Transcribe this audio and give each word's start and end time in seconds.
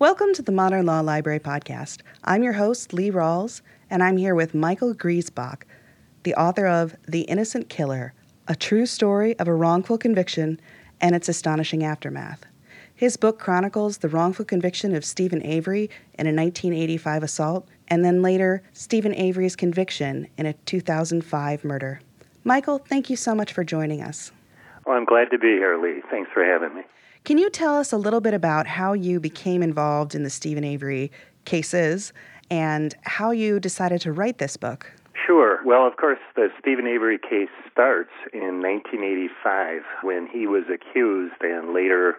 Welcome 0.00 0.32
to 0.32 0.40
the 0.40 0.50
Modern 0.50 0.86
Law 0.86 1.00
Library 1.00 1.40
podcast. 1.40 2.00
I'm 2.24 2.42
your 2.42 2.54
host, 2.54 2.94
Lee 2.94 3.10
Rawles, 3.10 3.60
and 3.90 4.02
I'm 4.02 4.16
here 4.16 4.34
with 4.34 4.54
Michael 4.54 4.94
Griesbach, 4.94 5.64
the 6.22 6.34
author 6.36 6.66
of 6.66 6.96
The 7.06 7.20
Innocent 7.24 7.68
Killer 7.68 8.14
A 8.48 8.56
True 8.56 8.86
Story 8.86 9.38
of 9.38 9.46
a 9.46 9.52
Wrongful 9.52 9.98
Conviction 9.98 10.58
and 11.02 11.14
Its 11.14 11.28
Astonishing 11.28 11.84
Aftermath. 11.84 12.46
His 12.94 13.18
book 13.18 13.38
chronicles 13.38 13.98
the 13.98 14.08
wrongful 14.08 14.46
conviction 14.46 14.94
of 14.94 15.04
Steven 15.04 15.44
Avery 15.44 15.90
in 16.14 16.26
a 16.26 16.32
1985 16.32 17.22
assault, 17.22 17.68
and 17.88 18.02
then 18.02 18.22
later, 18.22 18.62
Steven 18.72 19.14
Avery's 19.14 19.54
conviction 19.54 20.28
in 20.38 20.46
a 20.46 20.54
2005 20.54 21.62
murder. 21.62 22.00
Michael, 22.42 22.78
thank 22.78 23.10
you 23.10 23.16
so 23.16 23.34
much 23.34 23.52
for 23.52 23.64
joining 23.64 24.02
us. 24.02 24.32
Well, 24.86 24.96
I'm 24.96 25.04
glad 25.04 25.30
to 25.30 25.38
be 25.38 25.58
here, 25.58 25.78
Lee. 25.78 26.00
Thanks 26.10 26.30
for 26.32 26.42
having 26.42 26.74
me. 26.74 26.84
Can 27.24 27.36
you 27.36 27.50
tell 27.50 27.76
us 27.76 27.92
a 27.92 27.98
little 27.98 28.20
bit 28.20 28.32
about 28.32 28.66
how 28.66 28.94
you 28.94 29.20
became 29.20 29.62
involved 29.62 30.14
in 30.14 30.22
the 30.22 30.30
Steven 30.30 30.64
Avery 30.64 31.12
cases 31.44 32.12
and 32.50 32.94
how 33.02 33.30
you 33.30 33.60
decided 33.60 34.00
to 34.02 34.12
write 34.12 34.38
this 34.38 34.56
book? 34.56 34.90
Sure. 35.26 35.60
Well, 35.64 35.86
of 35.86 35.96
course, 35.96 36.18
the 36.34 36.48
Steven 36.58 36.86
Avery 36.86 37.18
case 37.18 37.50
starts 37.70 38.10
in 38.32 38.62
1985 38.62 39.82
when 40.02 40.26
he 40.26 40.46
was 40.46 40.64
accused 40.72 41.42
and 41.42 41.74
later 41.74 42.16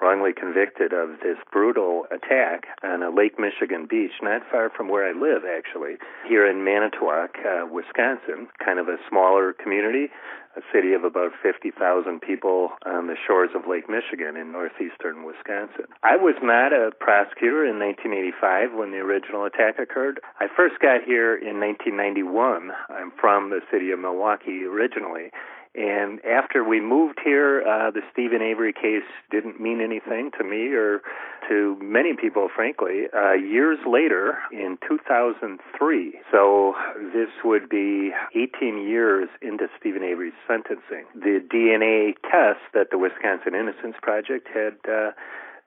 wrongly 0.00 0.32
convicted 0.32 0.92
of 0.92 1.20
this 1.22 1.38
brutal 1.52 2.04
attack 2.10 2.66
on 2.82 3.02
a 3.02 3.10
Lake 3.10 3.38
Michigan 3.38 3.86
beach, 3.88 4.12
not 4.22 4.42
far 4.50 4.70
from 4.70 4.88
where 4.88 5.08
I 5.08 5.12
live, 5.12 5.42
actually, 5.44 5.96
here 6.28 6.46
in 6.46 6.64
Manitowoc, 6.64 7.36
uh, 7.44 7.66
Wisconsin, 7.70 8.48
kind 8.64 8.78
of 8.78 8.88
a 8.88 8.96
smaller 9.08 9.52
community, 9.52 10.10
a 10.56 10.62
city 10.72 10.92
of 10.92 11.02
about 11.02 11.32
50,000 11.42 11.74
people 12.20 12.70
on 12.86 13.08
the 13.08 13.16
shores 13.26 13.50
of 13.54 13.66
Lake 13.68 13.88
Michigan 13.88 14.36
in 14.36 14.52
northeastern 14.52 15.24
Wisconsin. 15.24 15.86
I 16.02 16.16
was 16.16 16.36
not 16.42 16.72
a 16.72 16.92
prosecutor 17.00 17.66
in 17.66 17.78
1985 17.78 18.74
when 18.74 18.92
the 18.92 18.98
original 18.98 19.44
attack 19.44 19.78
occurred. 19.78 20.20
I 20.38 20.46
first 20.54 20.78
got 20.80 21.02
here 21.02 21.34
in 21.34 21.58
1991. 21.58 22.70
I'm 22.88 23.10
from 23.20 23.50
the 23.50 23.60
city 23.70 23.90
of 23.90 23.98
Milwaukee 23.98 24.64
originally 24.64 25.30
and 25.74 26.24
after 26.24 26.62
we 26.62 26.80
moved 26.80 27.18
here, 27.24 27.62
uh, 27.66 27.90
the 27.90 28.02
Steven 28.12 28.40
Avery 28.42 28.72
case 28.72 29.08
didn't 29.30 29.60
mean 29.60 29.80
anything 29.80 30.30
to 30.38 30.44
me 30.44 30.72
or 30.72 31.02
to 31.48 31.76
many 31.82 32.14
people, 32.14 32.48
frankly. 32.54 33.06
Uh, 33.12 33.32
years 33.32 33.78
later, 33.86 34.38
in 34.52 34.78
2003, 34.86 36.20
so 36.30 36.74
this 37.12 37.28
would 37.44 37.68
be 37.68 38.12
18 38.36 38.86
years 38.86 39.28
into 39.42 39.66
Steven 39.78 40.04
Avery's 40.04 40.32
sentencing, 40.46 41.06
the 41.14 41.42
DNA 41.52 42.14
test 42.30 42.60
that 42.72 42.90
the 42.90 42.98
Wisconsin 42.98 43.54
Innocence 43.54 43.96
Project 44.00 44.46
had 44.54 44.76
uh, 44.88 45.10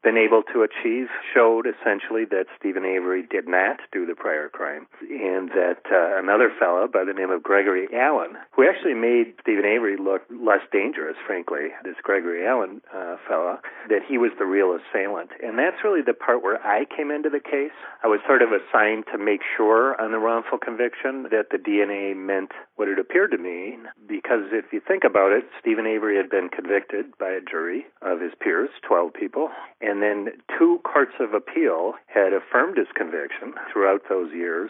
been 0.03 0.17
able 0.17 0.43
to 0.53 0.63
achieve 0.63 1.07
showed 1.33 1.65
essentially 1.65 2.25
that 2.25 2.45
Steven 2.59 2.85
Avery 2.85 3.23
did 3.23 3.47
not 3.47 3.77
do 3.91 4.05
the 4.05 4.15
prior 4.15 4.49
crime, 4.49 4.87
and 5.01 5.49
that 5.49 5.81
uh, 5.91 6.19
another 6.19 6.51
fellow 6.59 6.87
by 6.87 7.03
the 7.03 7.13
name 7.13 7.31
of 7.31 7.43
Gregory 7.43 7.87
Allen, 7.93 8.37
who 8.55 8.67
actually 8.67 8.93
made 8.93 9.33
Steven 9.41 9.65
Avery 9.65 9.97
look 9.97 10.21
less 10.29 10.61
dangerous, 10.71 11.17
frankly, 11.25 11.73
this 11.83 11.95
Gregory 12.03 12.45
Allen 12.45 12.81
uh, 12.93 13.17
fellow, 13.27 13.57
that 13.89 14.01
he 14.07 14.17
was 14.17 14.31
the 14.37 14.45
real 14.45 14.77
assailant. 14.77 15.31
And 15.43 15.57
that's 15.57 15.83
really 15.83 16.01
the 16.01 16.13
part 16.13 16.43
where 16.43 16.61
I 16.65 16.85
came 16.85 17.11
into 17.11 17.29
the 17.29 17.39
case. 17.39 17.75
I 18.03 18.07
was 18.07 18.19
sort 18.25 18.41
of 18.41 18.49
assigned 18.51 19.05
to 19.11 19.17
make 19.17 19.41
sure 19.55 19.99
on 19.99 20.11
the 20.11 20.19
wrongful 20.19 20.59
conviction 20.59 21.27
that 21.31 21.49
the 21.51 21.57
DNA 21.57 22.15
meant 22.15 22.51
what 22.75 22.87
it 22.87 22.99
appeared 22.99 23.31
to 23.31 23.37
mean, 23.37 23.87
because 24.07 24.53
if 24.53 24.71
you 24.71 24.79
think 24.79 25.03
about 25.03 25.31
it, 25.31 25.45
Steven 25.59 25.87
Avery 25.87 26.17
had 26.17 26.29
been 26.29 26.49
convicted 26.49 27.17
by 27.17 27.29
a 27.29 27.41
jury 27.41 27.85
of 28.01 28.21
his 28.21 28.31
peers, 28.39 28.69
12 28.87 29.13
people, 29.13 29.49
and 29.87 30.01
then 30.01 30.33
two 30.59 30.79
courts 30.83 31.13
of 31.19 31.33
appeal 31.33 31.93
had 32.07 32.33
affirmed 32.33 32.77
his 32.77 32.87
conviction 32.93 33.53
throughout 33.71 34.01
those 34.09 34.31
years. 34.33 34.69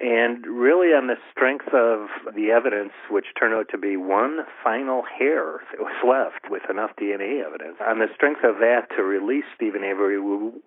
And 0.00 0.46
really, 0.46 0.94
on 0.94 1.08
the 1.08 1.18
strength 1.32 1.74
of 1.74 2.06
the 2.34 2.54
evidence, 2.54 2.92
which 3.10 3.26
turned 3.34 3.54
out 3.54 3.66
to 3.70 3.78
be 3.78 3.96
one 3.96 4.46
final 4.62 5.02
hair 5.02 5.58
that 5.72 5.80
was 5.82 5.98
left 6.06 6.48
with 6.48 6.62
enough 6.70 6.94
DNA 6.94 7.42
evidence, 7.44 7.82
on 7.82 7.98
the 7.98 8.06
strength 8.14 8.44
of 8.44 8.62
that 8.62 8.86
to 8.96 9.02
release 9.02 9.44
Steven 9.56 9.82
Avery, 9.82 10.20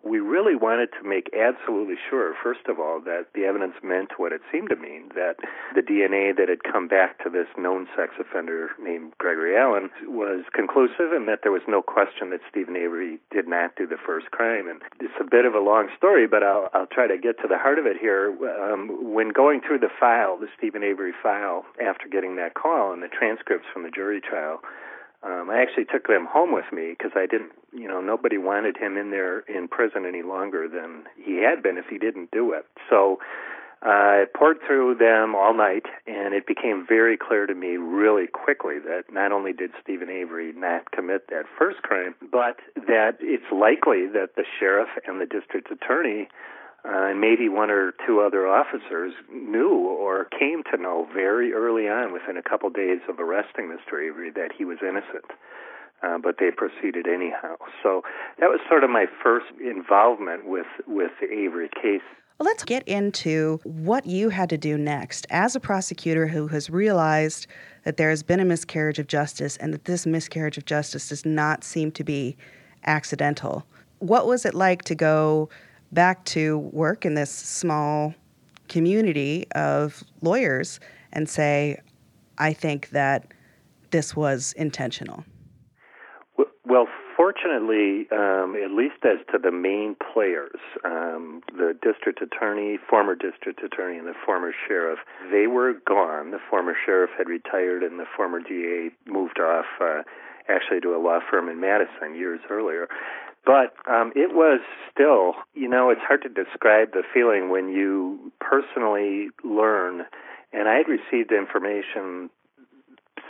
we 0.03 0.19
really 0.19 0.55
wanted 0.55 0.89
to 0.99 1.07
make 1.07 1.31
absolutely 1.31 1.95
sure, 2.09 2.35
first 2.43 2.67
of 2.67 2.77
all, 2.77 2.99
that 3.05 3.27
the 3.33 3.45
evidence 3.45 3.75
meant 3.81 4.19
what 4.19 4.33
it 4.33 4.41
seemed 4.51 4.69
to 4.69 4.75
mean, 4.75 5.07
that 5.15 5.39
the 5.75 5.81
DNA 5.81 6.35
that 6.35 6.49
had 6.49 6.67
come 6.67 6.89
back 6.89 7.23
to 7.23 7.29
this 7.29 7.47
known 7.57 7.87
sex 7.95 8.11
offender 8.19 8.71
named 8.83 9.13
Gregory 9.17 9.55
Allen 9.55 9.89
was 10.11 10.43
conclusive 10.51 11.15
and 11.15 11.27
that 11.29 11.39
there 11.43 11.55
was 11.55 11.63
no 11.69 11.81
question 11.81 12.31
that 12.31 12.41
Steven 12.49 12.75
Avery 12.75 13.19
did 13.31 13.47
not 13.47 13.77
do 13.77 13.87
the 13.87 13.95
first 13.95 14.29
crime. 14.31 14.67
And 14.67 14.81
it's 14.99 15.15
a 15.21 15.23
bit 15.23 15.45
of 15.45 15.55
a 15.55 15.63
long 15.63 15.87
story, 15.95 16.27
but 16.27 16.43
I'll, 16.43 16.67
I'll 16.73 16.91
try 16.91 17.07
to 17.07 17.17
get 17.17 17.39
to 17.39 17.47
the 17.47 17.57
heart 17.57 17.79
of 17.79 17.85
it 17.85 17.95
here. 17.95 18.35
Um, 18.59 19.13
when 19.21 19.29
going 19.29 19.61
through 19.61 19.77
the 19.77 19.93
file, 19.99 20.35
the 20.35 20.47
Steven 20.57 20.81
Avery 20.81 21.13
file, 21.21 21.63
after 21.79 22.07
getting 22.07 22.37
that 22.37 22.55
call 22.55 22.91
and 22.91 23.03
the 23.03 23.07
transcripts 23.07 23.67
from 23.71 23.83
the 23.83 23.91
jury 23.91 24.19
trial, 24.19 24.61
um, 25.21 25.51
I 25.51 25.61
actually 25.61 25.85
took 25.85 26.07
them 26.07 26.25
home 26.27 26.51
with 26.51 26.65
me 26.73 26.95
because 26.97 27.11
I 27.13 27.27
didn't, 27.27 27.51
you 27.71 27.87
know, 27.87 28.01
nobody 28.01 28.39
wanted 28.39 28.77
him 28.77 28.97
in 28.97 29.11
there 29.11 29.41
in 29.41 29.67
prison 29.67 30.07
any 30.07 30.23
longer 30.23 30.67
than 30.67 31.03
he 31.23 31.43
had 31.43 31.61
been 31.61 31.77
if 31.77 31.85
he 31.87 31.99
didn't 31.99 32.31
do 32.31 32.53
it. 32.53 32.65
So 32.89 33.19
uh, 33.85 33.89
I 33.89 34.25
poured 34.35 34.57
through 34.65 34.95
them 34.95 35.35
all 35.35 35.53
night, 35.53 35.85
and 36.07 36.33
it 36.33 36.47
became 36.47 36.83
very 36.89 37.15
clear 37.15 37.45
to 37.45 37.53
me 37.53 37.77
really 37.77 38.25
quickly 38.25 38.79
that 38.79 39.03
not 39.13 39.31
only 39.31 39.53
did 39.53 39.69
Steven 39.83 40.09
Avery 40.09 40.51
not 40.53 40.89
commit 40.89 41.27
that 41.29 41.45
first 41.59 41.83
crime, 41.83 42.15
but 42.31 42.57
that 42.87 43.17
it's 43.19 43.51
likely 43.51 44.07
that 44.07 44.29
the 44.35 44.45
sheriff 44.59 44.89
and 45.05 45.21
the 45.21 45.27
district 45.27 45.69
attorney 45.69 46.27
uh, 46.83 47.09
and 47.11 47.21
maybe 47.21 47.47
one 47.47 47.69
or 47.69 47.93
two 48.07 48.21
other 48.21 48.47
officers 48.47 49.13
knew 49.31 49.77
or 49.77 50.25
came 50.37 50.63
to 50.71 50.81
know 50.81 51.07
very 51.13 51.53
early 51.53 51.87
on, 51.87 52.11
within 52.11 52.37
a 52.37 52.41
couple 52.41 52.69
days 52.69 52.99
of 53.07 53.19
arresting 53.19 53.65
Mr. 53.67 54.03
Avery, 54.03 54.31
that 54.31 54.51
he 54.57 54.65
was 54.65 54.77
innocent. 54.81 55.25
Uh, 56.01 56.17
but 56.17 56.37
they 56.39 56.49
proceeded 56.49 57.05
anyhow. 57.07 57.55
So 57.83 58.01
that 58.39 58.47
was 58.47 58.59
sort 58.67 58.83
of 58.83 58.89
my 58.89 59.05
first 59.23 59.45
involvement 59.63 60.47
with 60.47 60.65
with 60.87 61.11
the 61.21 61.31
Avery 61.31 61.69
case. 61.69 62.01
Well, 62.39 62.47
let's 62.47 62.63
get 62.63 62.87
into 62.87 63.59
what 63.63 64.07
you 64.07 64.29
had 64.29 64.49
to 64.49 64.57
do 64.57 64.75
next 64.75 65.27
as 65.29 65.55
a 65.55 65.59
prosecutor 65.59 66.25
who 66.25 66.47
has 66.47 66.71
realized 66.71 67.45
that 67.83 67.97
there 67.97 68.09
has 68.09 68.23
been 68.23 68.39
a 68.39 68.45
miscarriage 68.45 68.97
of 68.97 69.05
justice 69.05 69.57
and 69.57 69.71
that 69.75 69.85
this 69.85 70.07
miscarriage 70.07 70.57
of 70.57 70.65
justice 70.65 71.09
does 71.09 71.23
not 71.23 71.63
seem 71.63 71.91
to 71.91 72.03
be 72.03 72.35
accidental. 72.83 73.63
What 73.99 74.25
was 74.25 74.43
it 74.43 74.55
like 74.55 74.81
to 74.85 74.95
go 74.95 75.49
back 75.91 76.23
to 76.25 76.57
work 76.57 77.05
in 77.05 77.13
this 77.13 77.31
small 77.31 78.13
community 78.67 79.45
of 79.53 80.03
lawyers 80.21 80.79
and 81.13 81.29
say, 81.29 81.79
I 82.37 82.53
think 82.53 82.89
that 82.89 83.27
this 83.91 84.15
was 84.15 84.53
intentional? 84.53 85.25
Well, 86.65 86.87
fortunately, 87.17 88.07
um, 88.11 88.55
at 88.55 88.71
least 88.71 89.03
as 89.03 89.19
to 89.31 89.37
the 89.37 89.51
main 89.51 89.95
players, 90.13 90.59
um, 90.85 91.41
the 91.47 91.77
district 91.83 92.21
attorney, 92.21 92.79
former 92.89 93.13
district 93.13 93.61
attorney, 93.61 93.97
and 93.97 94.07
the 94.07 94.15
former 94.25 94.53
sheriff, 94.67 94.99
they 95.31 95.47
were 95.47 95.73
gone. 95.85 96.31
The 96.31 96.39
former 96.49 96.73
sheriff 96.85 97.09
had 97.17 97.27
retired, 97.27 97.83
and 97.83 97.99
the 97.99 98.05
former 98.15 98.39
DA 98.39 98.89
moved 99.05 99.39
off, 99.39 99.65
uh, 99.81 100.03
actually, 100.47 100.79
to 100.81 100.95
a 100.95 100.99
law 101.01 101.19
firm 101.29 101.49
in 101.49 101.59
Madison 101.59 102.15
years 102.15 102.39
earlier. 102.49 102.87
But 103.45 103.73
um, 103.89 104.11
it 104.15 104.35
was 104.35 104.61
still, 104.91 105.33
you 105.53 105.67
know, 105.67 105.89
it's 105.89 106.01
hard 106.01 106.21
to 106.23 106.29
describe 106.29 106.91
the 106.91 107.03
feeling 107.13 107.49
when 107.49 107.69
you 107.69 108.31
personally 108.39 109.29
learn. 109.43 110.03
And 110.53 110.67
I 110.67 110.75
had 110.75 110.87
received 110.87 111.31
information, 111.31 112.29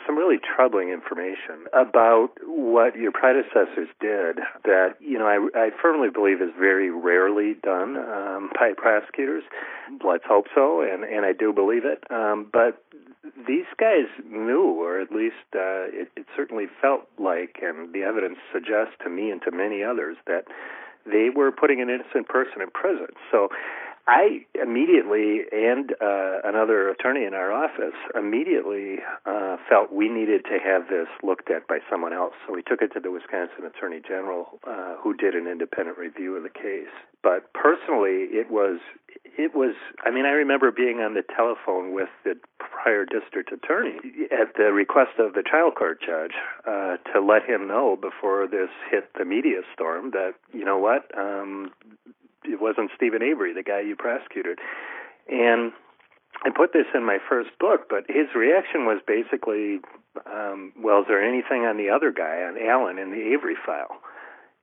some 0.05 0.17
really 0.17 0.37
troubling 0.37 0.89
information 0.89 1.65
about 1.71 2.31
what 2.45 2.95
your 2.97 3.11
predecessors 3.11 3.87
did 4.01 4.39
that, 4.65 4.95
you 4.99 5.17
know, 5.17 5.27
I, 5.27 5.47
I 5.57 5.69
firmly 5.81 6.09
believe 6.09 6.41
is 6.41 6.49
very 6.59 6.89
rarely 6.89 7.55
done 7.63 7.95
um, 7.95 8.49
by 8.55 8.73
prosecutors. 8.75 9.43
Let's 10.05 10.25
hope 10.27 10.47
so, 10.53 10.81
and, 10.81 11.03
and 11.03 11.25
I 11.25 11.33
do 11.33 11.53
believe 11.53 11.85
it. 11.85 12.03
Um, 12.11 12.47
but 12.51 12.83
these 13.47 13.65
guys 13.77 14.07
knew, 14.29 14.63
or 14.63 14.99
at 14.99 15.11
least 15.11 15.35
uh, 15.55 15.89
it, 15.93 16.09
it 16.15 16.25
certainly 16.35 16.65
felt 16.81 17.07
like, 17.19 17.59
and 17.61 17.93
the 17.93 18.03
evidence 18.03 18.37
suggests 18.51 18.93
to 19.03 19.09
me 19.09 19.29
and 19.29 19.41
to 19.43 19.51
many 19.51 19.83
others 19.83 20.17
that 20.25 20.45
they 21.05 21.29
were 21.33 21.51
putting 21.51 21.81
an 21.81 21.89
innocent 21.89 22.27
person 22.27 22.61
in 22.61 22.69
prison. 22.71 23.07
So 23.31 23.49
I 24.07 24.45
immediately, 24.61 25.41
and 25.51 25.91
uh, 26.01 26.41
another 26.43 26.89
attorney 26.89 27.25
in 27.25 27.33
our 27.33 27.51
office, 27.51 27.95
immediately 28.15 28.97
uh, 29.25 29.57
felt 29.69 29.93
we 29.93 30.09
needed 30.09 30.43
to 30.45 30.57
have 30.63 30.87
this 30.89 31.07
looked 31.23 31.49
at 31.51 31.67
by 31.67 31.79
someone 31.89 32.13
else. 32.13 32.33
So 32.47 32.53
we 32.53 32.63
took 32.63 32.81
it 32.81 32.91
to 32.93 32.99
the 32.99 33.11
Wisconsin 33.11 33.65
Attorney 33.65 34.01
General, 34.05 34.59
uh, 34.67 34.95
who 34.97 35.13
did 35.13 35.35
an 35.35 35.47
independent 35.47 35.97
review 35.97 36.35
of 36.35 36.43
the 36.43 36.49
case. 36.49 36.91
But 37.23 37.53
personally, 37.53 38.33
it 38.33 38.49
was 38.49 38.79
it 39.37 39.55
was 39.55 39.75
i 40.05 40.11
mean 40.11 40.25
i 40.25 40.31
remember 40.31 40.71
being 40.71 40.99
on 40.99 41.13
the 41.13 41.23
telephone 41.35 41.93
with 41.93 42.09
the 42.23 42.35
prior 42.59 43.05
district 43.05 43.51
attorney 43.51 43.97
at 44.31 44.55
the 44.57 44.71
request 44.73 45.11
of 45.19 45.33
the 45.33 45.41
trial 45.41 45.71
court 45.71 45.99
judge 46.01 46.33
uh 46.67 46.97
to 47.11 47.21
let 47.21 47.43
him 47.43 47.67
know 47.67 47.95
before 47.95 48.47
this 48.47 48.69
hit 48.89 49.09
the 49.17 49.25
media 49.25 49.61
storm 49.73 50.11
that 50.11 50.33
you 50.53 50.65
know 50.65 50.77
what 50.77 51.05
um 51.17 51.71
wasn't 52.45 52.91
Steven 52.95 53.21
Avery, 53.21 53.53
the 53.53 53.63
guy 53.63 53.81
you 53.81 53.95
prosecuted. 53.95 54.59
And 55.29 55.71
I 56.43 56.49
put 56.49 56.73
this 56.73 56.85
in 56.93 57.05
my 57.05 57.19
first 57.29 57.49
book, 57.59 57.87
but 57.89 58.05
his 58.07 58.33
reaction 58.35 58.85
was 58.85 59.01
basically, 59.05 59.79
um, 60.25 60.73
well, 60.77 61.01
is 61.01 61.05
there 61.07 61.23
anything 61.23 61.65
on 61.65 61.77
the 61.77 61.89
other 61.89 62.11
guy, 62.11 62.41
on 62.43 62.57
Allen, 62.57 62.97
in 62.97 63.11
the 63.11 63.33
Avery 63.33 63.55
file? 63.65 64.01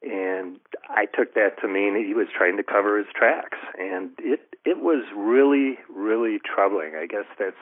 And 0.02 0.58
I 0.88 1.06
took 1.06 1.34
that 1.34 1.60
to 1.60 1.69
mean 1.69 1.96
he 1.96 2.14
was 2.14 2.28
trying 2.36 2.56
to 2.56 2.62
cover 2.62 2.98
his 2.98 3.08
tracks, 3.14 3.58
and 3.78 4.10
it 4.19 4.40
it 4.64 4.78
was 4.78 5.04
really 5.16 5.76
really 5.92 6.38
troubling. 6.38 6.92
I 6.94 7.06
guess 7.06 7.25
that's 7.36 7.56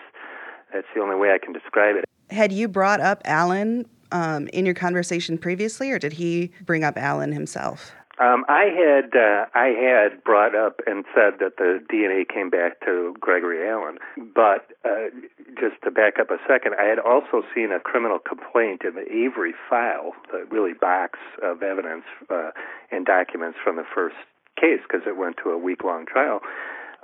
that's 0.70 0.86
the 0.94 1.00
only 1.00 1.16
way 1.16 1.32
I 1.32 1.38
can 1.42 1.54
describe 1.54 1.96
it. 1.96 2.04
Had 2.28 2.52
you 2.52 2.68
brought 2.68 3.00
up 3.00 3.22
Allen 3.24 3.86
um, 4.12 4.48
in 4.48 4.66
your 4.66 4.74
conversation 4.74 5.38
previously, 5.38 5.90
or 5.90 5.98
did 5.98 6.12
he 6.12 6.52
bring 6.66 6.84
up 6.84 6.98
Allen 6.98 7.32
himself? 7.32 7.92
Um, 8.18 8.46
I 8.48 8.72
had 8.72 9.12
uh, 9.14 9.44
I 9.54 9.76
had 9.76 10.24
brought 10.24 10.54
up 10.54 10.80
and 10.86 11.04
said 11.14 11.38
that 11.40 11.58
the 11.58 11.84
DNA 11.92 12.26
came 12.26 12.48
back 12.48 12.80
to 12.86 13.14
Gregory 13.20 13.68
Allen, 13.68 13.98
but 14.34 14.72
uh, 14.86 15.12
just 15.60 15.82
to 15.84 15.90
back 15.90 16.18
up 16.18 16.30
a 16.30 16.38
second, 16.48 16.74
I 16.80 16.84
had 16.84 16.98
also 16.98 17.42
seen 17.54 17.72
a 17.72 17.80
criminal 17.80 18.18
complaint 18.18 18.82
in 18.88 18.94
the 18.94 19.04
Avery 19.12 19.52
file, 19.68 20.12
the 20.32 20.46
really 20.50 20.72
box 20.72 21.18
of 21.42 21.62
evidence 21.62 22.04
uh, 22.30 22.52
and 22.90 23.04
documents 23.04 23.58
from 23.62 23.76
the 23.76 23.84
first 23.94 24.16
case 24.58 24.80
because 24.88 25.06
it 25.06 25.18
went 25.18 25.36
to 25.44 25.50
a 25.50 25.58
week 25.58 25.84
long 25.84 26.06
trial. 26.06 26.40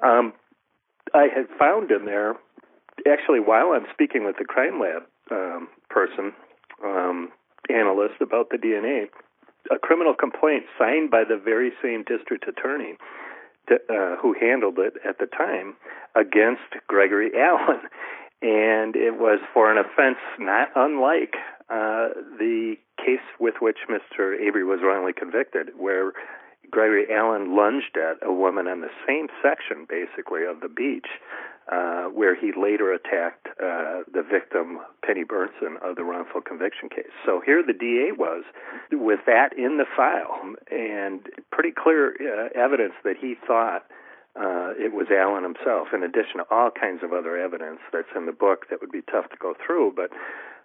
Um, 0.02 0.32
I 1.12 1.28
had 1.28 1.46
found 1.58 1.90
in 1.90 2.06
there, 2.06 2.36
actually, 3.06 3.40
while 3.40 3.72
I'm 3.72 3.86
speaking 3.92 4.24
with 4.24 4.36
the 4.38 4.46
crime 4.46 4.80
lab 4.80 5.02
um, 5.30 5.68
person, 5.90 6.32
um, 6.82 7.28
analyst 7.68 8.22
about 8.22 8.48
the 8.48 8.56
DNA 8.56 9.08
a 9.72 9.78
criminal 9.78 10.14
complaint 10.14 10.64
signed 10.78 11.10
by 11.10 11.24
the 11.24 11.36
very 11.36 11.72
same 11.82 12.04
district 12.04 12.46
attorney 12.46 12.96
to, 13.68 13.76
uh, 13.88 14.16
who 14.20 14.34
handled 14.38 14.78
it 14.78 14.94
at 15.08 15.18
the 15.18 15.26
time 15.26 15.74
against 16.14 16.62
Gregory 16.86 17.30
Allen. 17.38 17.80
And 18.42 18.96
it 18.96 19.18
was 19.18 19.38
for 19.54 19.70
an 19.70 19.78
offense 19.78 20.18
not 20.38 20.68
unlike 20.74 21.36
uh, 21.70 22.08
the 22.38 22.74
case 22.98 23.24
with 23.38 23.54
which 23.60 23.78
Mr. 23.88 24.38
Avery 24.38 24.64
was 24.64 24.80
wrongly 24.82 25.12
convicted, 25.12 25.70
where 25.78 26.12
Gregory 26.70 27.06
Allen 27.14 27.56
lunged 27.56 27.96
at 27.96 28.18
a 28.26 28.32
woman 28.32 28.66
on 28.66 28.80
the 28.80 28.90
same 29.06 29.28
section, 29.42 29.86
basically, 29.88 30.44
of 30.44 30.60
the 30.60 30.68
beach 30.68 31.06
uh, 31.70 32.04
where 32.06 32.34
he 32.34 32.52
later 32.58 32.92
attacked 32.92 33.46
uh, 33.62 34.02
the 34.12 34.22
victim, 34.22 34.80
Penny 35.04 35.24
Beerntsen, 35.24 35.76
of 35.82 35.96
the 35.96 36.04
wrongful 36.04 36.40
conviction 36.40 36.88
case. 36.88 37.12
So 37.24 37.40
here 37.44 37.62
the 37.64 37.72
DA 37.72 38.12
was 38.16 38.44
with 38.90 39.20
that 39.26 39.56
in 39.56 39.78
the 39.78 39.86
file 39.96 40.54
and 40.70 41.20
pretty 41.50 41.70
clear 41.70 42.16
uh, 42.18 42.48
evidence 42.58 42.94
that 43.04 43.16
he 43.20 43.36
thought 43.46 43.84
uh, 44.34 44.72
it 44.80 44.92
was 44.92 45.08
Allen 45.12 45.44
himself, 45.44 45.88
in 45.92 46.02
addition 46.02 46.38
to 46.38 46.46
all 46.50 46.70
kinds 46.70 47.02
of 47.04 47.12
other 47.12 47.36
evidence 47.36 47.80
that's 47.92 48.08
in 48.16 48.26
the 48.26 48.32
book 48.32 48.66
that 48.70 48.80
would 48.80 48.90
be 48.90 49.02
tough 49.02 49.28
to 49.30 49.36
go 49.38 49.54
through, 49.64 49.92
but 49.94 50.10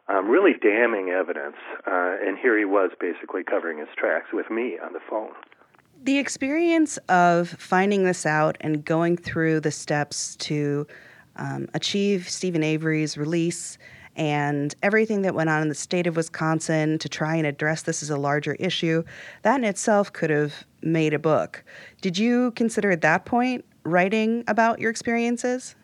um, 0.07 0.29
really 0.29 0.53
damning 0.53 1.09
evidence. 1.09 1.57
Uh, 1.85 2.15
and 2.23 2.37
here 2.37 2.57
he 2.57 2.65
was 2.65 2.91
basically 2.99 3.43
covering 3.43 3.77
his 3.77 3.89
tracks 3.97 4.27
with 4.31 4.49
me 4.49 4.77
on 4.79 4.93
the 4.93 5.03
phone. 5.09 5.33
The 6.03 6.19
experience 6.19 6.97
of 7.09 7.49
finding 7.49 8.03
this 8.03 8.25
out 8.25 8.57
and 8.61 8.85
going 8.85 9.17
through 9.17 9.61
the 9.61 9.71
steps 9.71 10.35
to 10.37 10.87
um, 11.35 11.67
achieve 11.73 12.29
Steven 12.29 12.63
Avery's 12.63 13.17
release 13.17 13.77
and 14.15 14.73
everything 14.81 15.21
that 15.23 15.35
went 15.35 15.49
on 15.49 15.61
in 15.61 15.69
the 15.69 15.75
state 15.75 16.07
of 16.07 16.15
Wisconsin 16.15 16.97
to 16.99 17.09
try 17.09 17.35
and 17.35 17.45
address 17.45 17.83
this 17.83 18.01
as 18.01 18.09
a 18.09 18.17
larger 18.17 18.53
issue, 18.55 19.03
that 19.43 19.57
in 19.57 19.63
itself 19.63 20.11
could 20.11 20.29
have 20.29 20.65
made 20.81 21.13
a 21.13 21.19
book. 21.19 21.63
Did 22.01 22.17
you 22.17 22.51
consider 22.51 22.89
at 22.91 23.01
that 23.01 23.25
point 23.25 23.65
writing 23.83 24.43
about 24.47 24.79
your 24.79 24.89
experiences? 24.89 25.75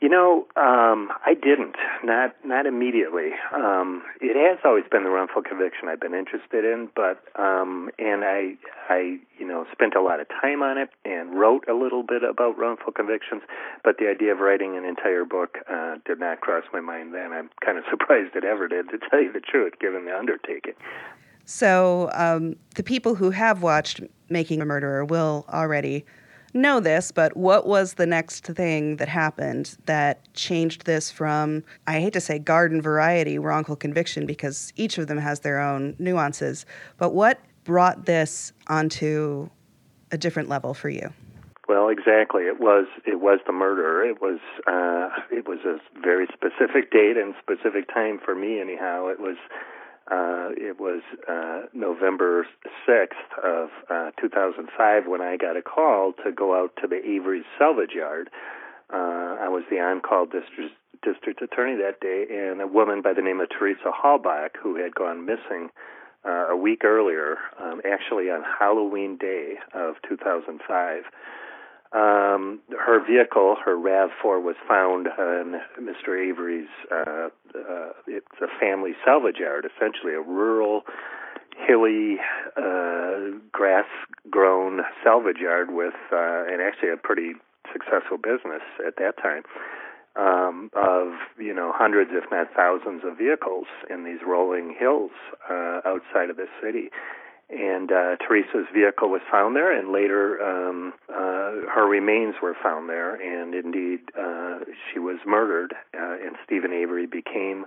You 0.00 0.08
know, 0.08 0.46
um, 0.54 1.10
I 1.26 1.34
didn't. 1.34 1.74
Not 2.04 2.36
not 2.44 2.66
immediately. 2.66 3.30
Um, 3.52 4.04
it 4.20 4.36
has 4.36 4.60
always 4.64 4.84
been 4.88 5.02
the 5.02 5.10
wrongful 5.10 5.42
conviction 5.42 5.88
I've 5.88 6.00
been 6.00 6.14
interested 6.14 6.64
in, 6.64 6.88
but 6.94 7.20
um, 7.34 7.90
and 7.98 8.24
I 8.24 8.54
I 8.88 9.18
you 9.38 9.46
know 9.46 9.66
spent 9.72 9.96
a 9.96 10.00
lot 10.00 10.20
of 10.20 10.28
time 10.28 10.62
on 10.62 10.78
it 10.78 10.90
and 11.04 11.34
wrote 11.34 11.68
a 11.68 11.74
little 11.74 12.04
bit 12.04 12.22
about 12.22 12.56
wrongful 12.56 12.92
convictions, 12.92 13.42
but 13.82 13.96
the 13.98 14.08
idea 14.08 14.32
of 14.32 14.38
writing 14.38 14.76
an 14.76 14.84
entire 14.84 15.24
book 15.24 15.58
uh, 15.68 15.96
did 16.06 16.20
not 16.20 16.42
cross 16.42 16.62
my 16.72 16.80
mind 16.80 17.12
then. 17.12 17.32
I'm 17.32 17.50
kind 17.64 17.76
of 17.76 17.84
surprised 17.90 18.36
it 18.36 18.44
ever 18.44 18.68
did, 18.68 18.90
to 18.90 18.98
tell 19.10 19.20
you 19.20 19.32
the 19.32 19.40
truth, 19.40 19.74
given 19.80 20.04
the 20.04 20.16
undertaking. 20.16 20.74
So 21.44 22.10
um, 22.14 22.54
the 22.76 22.84
people 22.84 23.16
who 23.16 23.30
have 23.30 23.62
watched 23.62 24.00
Making 24.28 24.62
a 24.62 24.64
Murderer 24.64 25.04
will 25.04 25.44
already 25.48 26.04
know 26.54 26.80
this, 26.80 27.12
but 27.12 27.36
what 27.36 27.66
was 27.66 27.94
the 27.94 28.06
next 28.06 28.44
thing 28.44 28.96
that 28.96 29.08
happened 29.08 29.76
that 29.86 30.32
changed 30.34 30.84
this 30.86 31.10
from, 31.10 31.64
I 31.86 32.00
hate 32.00 32.12
to 32.14 32.20
say 32.20 32.38
garden 32.38 32.80
variety 32.80 33.38
wrongful 33.38 33.76
conviction 33.76 34.26
because 34.26 34.72
each 34.76 34.98
of 34.98 35.06
them 35.06 35.18
has 35.18 35.40
their 35.40 35.60
own 35.60 35.96
nuances, 35.98 36.66
but 36.96 37.14
what 37.14 37.40
brought 37.64 38.06
this 38.06 38.52
onto 38.68 39.48
a 40.10 40.18
different 40.18 40.48
level 40.48 40.74
for 40.74 40.88
you? 40.88 41.12
Well, 41.68 41.90
exactly. 41.90 42.44
It 42.44 42.58
was 42.60 42.86
it 43.04 43.20
was 43.20 43.40
the 43.46 43.52
murder. 43.52 44.02
It 44.02 44.22
was 44.22 44.40
uh, 44.66 45.10
it 45.30 45.46
was 45.46 45.58
a 45.66 45.78
very 46.00 46.26
specific 46.32 46.90
date 46.90 47.18
and 47.18 47.34
specific 47.42 47.92
time 47.92 48.18
for 48.24 48.34
me. 48.34 48.58
Anyhow, 48.58 49.08
it 49.08 49.20
was 49.20 49.36
uh, 50.10 50.50
it 50.56 50.80
was 50.80 51.02
uh, 51.28 51.66
November 51.74 52.46
6th 52.88 53.44
of 53.44 53.68
uh, 53.90 54.10
2005 54.20 55.06
when 55.06 55.20
I 55.20 55.36
got 55.36 55.56
a 55.56 55.62
call 55.62 56.14
to 56.24 56.32
go 56.32 56.58
out 56.58 56.72
to 56.80 56.88
the 56.88 56.96
Avery 56.96 57.42
salvage 57.58 57.92
yard. 57.94 58.30
Uh, 58.92 59.36
I 59.40 59.48
was 59.48 59.64
the 59.70 59.76
on-call 59.76 60.26
district 60.26 60.74
district 61.04 61.40
attorney 61.42 61.76
that 61.76 62.00
day, 62.00 62.26
and 62.28 62.60
a 62.60 62.66
woman 62.66 63.02
by 63.02 63.12
the 63.12 63.22
name 63.22 63.38
of 63.38 63.48
Teresa 63.50 63.92
Halbach, 63.92 64.56
who 64.60 64.82
had 64.82 64.94
gone 64.94 65.24
missing 65.24 65.68
uh, 66.24 66.48
a 66.48 66.56
week 66.56 66.84
earlier, 66.84 67.36
um, 67.60 67.80
actually 67.84 68.30
on 68.30 68.42
Halloween 68.58 69.16
Day 69.16 69.54
of 69.74 69.94
2005 70.08 71.04
um, 71.92 72.60
her 72.78 73.00
vehicle, 73.04 73.56
her 73.64 73.76
RAV4, 73.76 74.42
was 74.42 74.56
found 74.68 75.08
on 75.08 75.60
Mr. 75.80 76.18
Avery's. 76.18 76.68
Uh, 76.92 77.28
uh, 77.54 77.92
it's 78.06 78.26
a 78.42 78.60
family 78.60 78.92
salvage 79.04 79.38
yard, 79.38 79.64
essentially 79.64 80.12
a 80.12 80.20
rural, 80.20 80.82
hilly, 81.56 82.18
uh, 82.56 83.38
grass-grown 83.52 84.80
salvage 85.02 85.38
yard 85.40 85.70
with, 85.70 85.94
uh, 86.12 86.44
and 86.46 86.60
actually 86.60 86.90
a 86.90 86.96
pretty 86.96 87.32
successful 87.72 88.18
business 88.18 88.62
at 88.86 88.96
that 88.96 89.16
time. 89.20 89.42
Um, 90.16 90.70
of 90.74 91.12
you 91.38 91.54
know 91.54 91.70
hundreds, 91.72 92.10
if 92.12 92.24
not 92.30 92.48
thousands, 92.56 93.02
of 93.04 93.16
vehicles 93.16 93.66
in 93.88 94.02
these 94.02 94.18
rolling 94.26 94.74
hills 94.76 95.12
uh, 95.48 95.80
outside 95.86 96.28
of 96.28 96.36
the 96.36 96.48
city, 96.60 96.90
and 97.50 97.90
uh, 97.90 98.16
Teresa's 98.16 98.66
vehicle 98.74 99.08
was 99.08 99.22
found 99.30 99.56
there, 99.56 99.76
and 99.76 99.90
later 99.90 100.40
um, 100.42 100.92
uh, 101.08 101.66
her 101.72 101.88
remains 101.88 102.34
were 102.42 102.56
found 102.62 102.88
there, 102.88 103.14
and 103.14 103.54
indeed 103.54 104.00
uh, 104.18 104.58
she 104.92 104.98
was 104.98 105.16
murdered, 105.26 105.74
uh, 105.94 106.16
and 106.24 106.36
Steven 106.44 106.72
Avery 106.72 107.06
became 107.06 107.64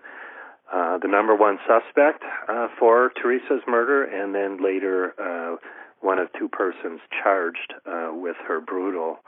uh, 0.72 0.98
the 1.00 1.08
number 1.08 1.36
one 1.36 1.58
suspect 1.68 2.24
uh, 2.48 2.68
for 2.80 3.12
Teresa's 3.22 3.64
murder, 3.68 4.04
and 4.04 4.36
then 4.36 4.64
later 4.64 5.14
uh, 5.20 5.58
one 6.02 6.20
of 6.20 6.30
two 6.38 6.48
persons 6.48 7.00
charged 7.24 7.74
uh, 7.86 8.12
with 8.14 8.36
her 8.48 8.62
brutal 8.62 9.20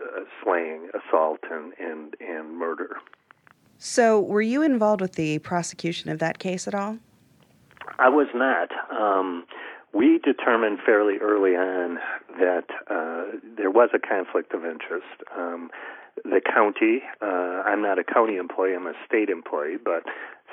uh, 0.00 0.20
slaying, 0.42 0.88
assault, 0.94 1.40
and, 1.50 1.72
and, 1.78 2.14
and 2.20 2.58
murder. 2.58 2.96
So, 3.78 4.20
were 4.20 4.42
you 4.42 4.62
involved 4.62 5.00
with 5.00 5.14
the 5.14 5.38
prosecution 5.40 6.10
of 6.10 6.18
that 6.18 6.38
case 6.38 6.68
at 6.68 6.74
all? 6.74 6.98
I 7.98 8.08
was 8.08 8.28
not. 8.34 8.70
Um, 8.90 9.44
we 9.92 10.18
determined 10.18 10.78
fairly 10.84 11.18
early 11.18 11.56
on 11.56 11.98
that 12.38 12.64
uh, 12.90 13.38
there 13.56 13.70
was 13.70 13.90
a 13.94 13.98
conflict 13.98 14.54
of 14.54 14.64
interest. 14.64 15.06
Um, 15.36 15.70
the 16.24 16.40
county, 16.40 17.02
uh, 17.20 17.62
I'm 17.66 17.82
not 17.82 17.98
a 17.98 18.04
county 18.04 18.36
employee, 18.36 18.74
I'm 18.74 18.86
a 18.86 18.94
state 19.06 19.28
employee, 19.28 19.76
but 19.82 20.04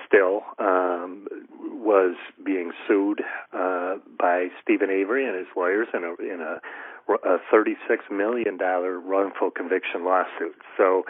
still 0.08 0.42
um, 0.58 1.28
was 1.60 2.16
being 2.44 2.72
sued 2.88 3.22
uh, 3.54 3.96
by 4.18 4.48
Steven 4.62 4.90
Avery 4.90 5.28
and 5.28 5.38
his 5.38 5.48
lawyers 5.56 5.88
in 5.94 6.04
a, 6.04 6.14
in 6.22 6.42
a, 6.42 6.60
a 7.14 7.38
$36 7.54 7.76
million 8.12 8.58
wrongful 8.58 9.52
conviction 9.52 10.06
lawsuit. 10.06 10.56
So 10.78 11.04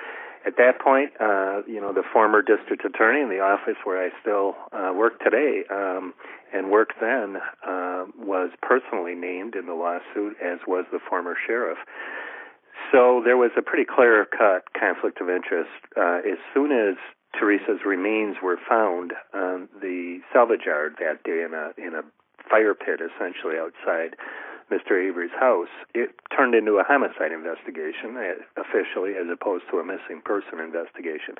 at 0.45 0.55
that 0.57 0.79
point, 0.79 1.11
uh, 1.19 1.61
you 1.67 1.81
know, 1.81 1.93
the 1.93 2.03
former 2.13 2.41
district 2.41 2.85
attorney 2.85 3.21
in 3.21 3.29
the 3.29 3.39
office 3.41 3.75
where 3.83 4.01
I 4.01 4.09
still 4.21 4.55
uh, 4.71 4.93
work 4.93 5.19
today 5.19 5.63
um, 5.69 6.13
and 6.53 6.71
worked 6.71 6.93
then 7.01 7.37
uh, 7.67 8.05
was 8.17 8.51
personally 8.61 9.15
named 9.15 9.55
in 9.55 9.65
the 9.65 9.73
lawsuit, 9.73 10.37
as 10.43 10.59
was 10.67 10.85
the 10.91 10.99
former 11.09 11.35
sheriff. 11.45 11.77
So 12.91 13.21
there 13.23 13.37
was 13.37 13.51
a 13.57 13.61
pretty 13.61 13.85
clear 13.85 14.25
cut 14.25 14.63
conflict 14.73 15.19
of 15.21 15.29
interest. 15.29 15.69
Uh, 15.97 16.19
as 16.23 16.39
soon 16.53 16.71
as 16.71 16.95
Teresa's 17.37 17.85
remains 17.85 18.37
were 18.41 18.57
found 18.67 19.13
on 19.33 19.67
the 19.81 20.19
salvage 20.33 20.65
yard 20.65 20.95
that 20.99 21.23
day 21.23 21.43
in 21.45 21.53
a 21.53 21.71
in 21.77 21.93
a 21.93 22.01
fire 22.49 22.73
pit, 22.73 22.99
essentially 23.03 23.59
outside 23.59 24.15
Mr. 24.71 24.93
Avery's 24.93 25.33
house, 25.39 25.69
it 25.95 26.11
turned 26.35 26.53
into 26.53 26.77
a 26.77 26.83
homicide 26.83 27.31
investigation 27.31 28.15
uh, 28.17 28.61
officially 28.61 29.13
as 29.17 29.25
opposed 29.31 29.65
to 29.71 29.79
a 29.79 29.85
missing 29.85 30.21
person 30.23 30.59
investigation. 30.59 31.35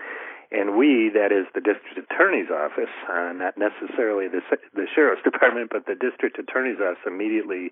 And 0.52 0.78
we, 0.78 1.12
that 1.14 1.32
is 1.32 1.46
the 1.54 1.62
district 1.62 2.10
attorney's 2.10 2.50
office, 2.50 2.90
uh, 3.06 3.34
not 3.34 3.54
necessarily 3.58 4.28
the, 4.28 4.42
the 4.74 4.88
sheriff's 4.94 5.22
department, 5.30 5.70
but 5.72 5.86
the 5.86 5.96
district 5.96 6.40
attorney's 6.40 6.82
office 6.82 7.06
immediately 7.06 7.72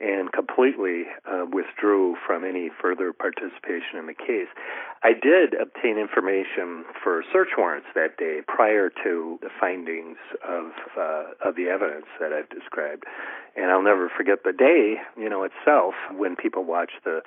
and 0.00 0.30
completely 0.32 1.04
uh, 1.24 1.46
withdrew 1.50 2.16
from 2.26 2.44
any 2.44 2.68
further 2.82 3.12
participation 3.12 3.96
in 3.98 4.06
the 4.06 4.14
case. 4.14 4.48
I 5.02 5.12
did 5.12 5.54
obtain 5.54 5.98
information 5.98 6.84
for 7.02 7.24
search 7.32 7.50
warrants 7.56 7.86
that 7.94 8.18
day 8.18 8.40
prior 8.46 8.90
to 9.04 9.38
the 9.40 9.48
findings 9.58 10.18
of 10.46 10.72
uh, 10.98 11.48
of 11.48 11.56
the 11.56 11.68
evidence 11.68 12.06
that 12.20 12.32
I've 12.32 12.50
described, 12.50 13.04
and 13.56 13.70
I'll 13.70 13.82
never 13.82 14.10
forget 14.14 14.44
the 14.44 14.52
day, 14.52 14.96
you 15.16 15.30
know, 15.30 15.44
itself 15.44 15.94
when 16.12 16.36
people 16.36 16.64
watched 16.64 17.04
the 17.04 17.22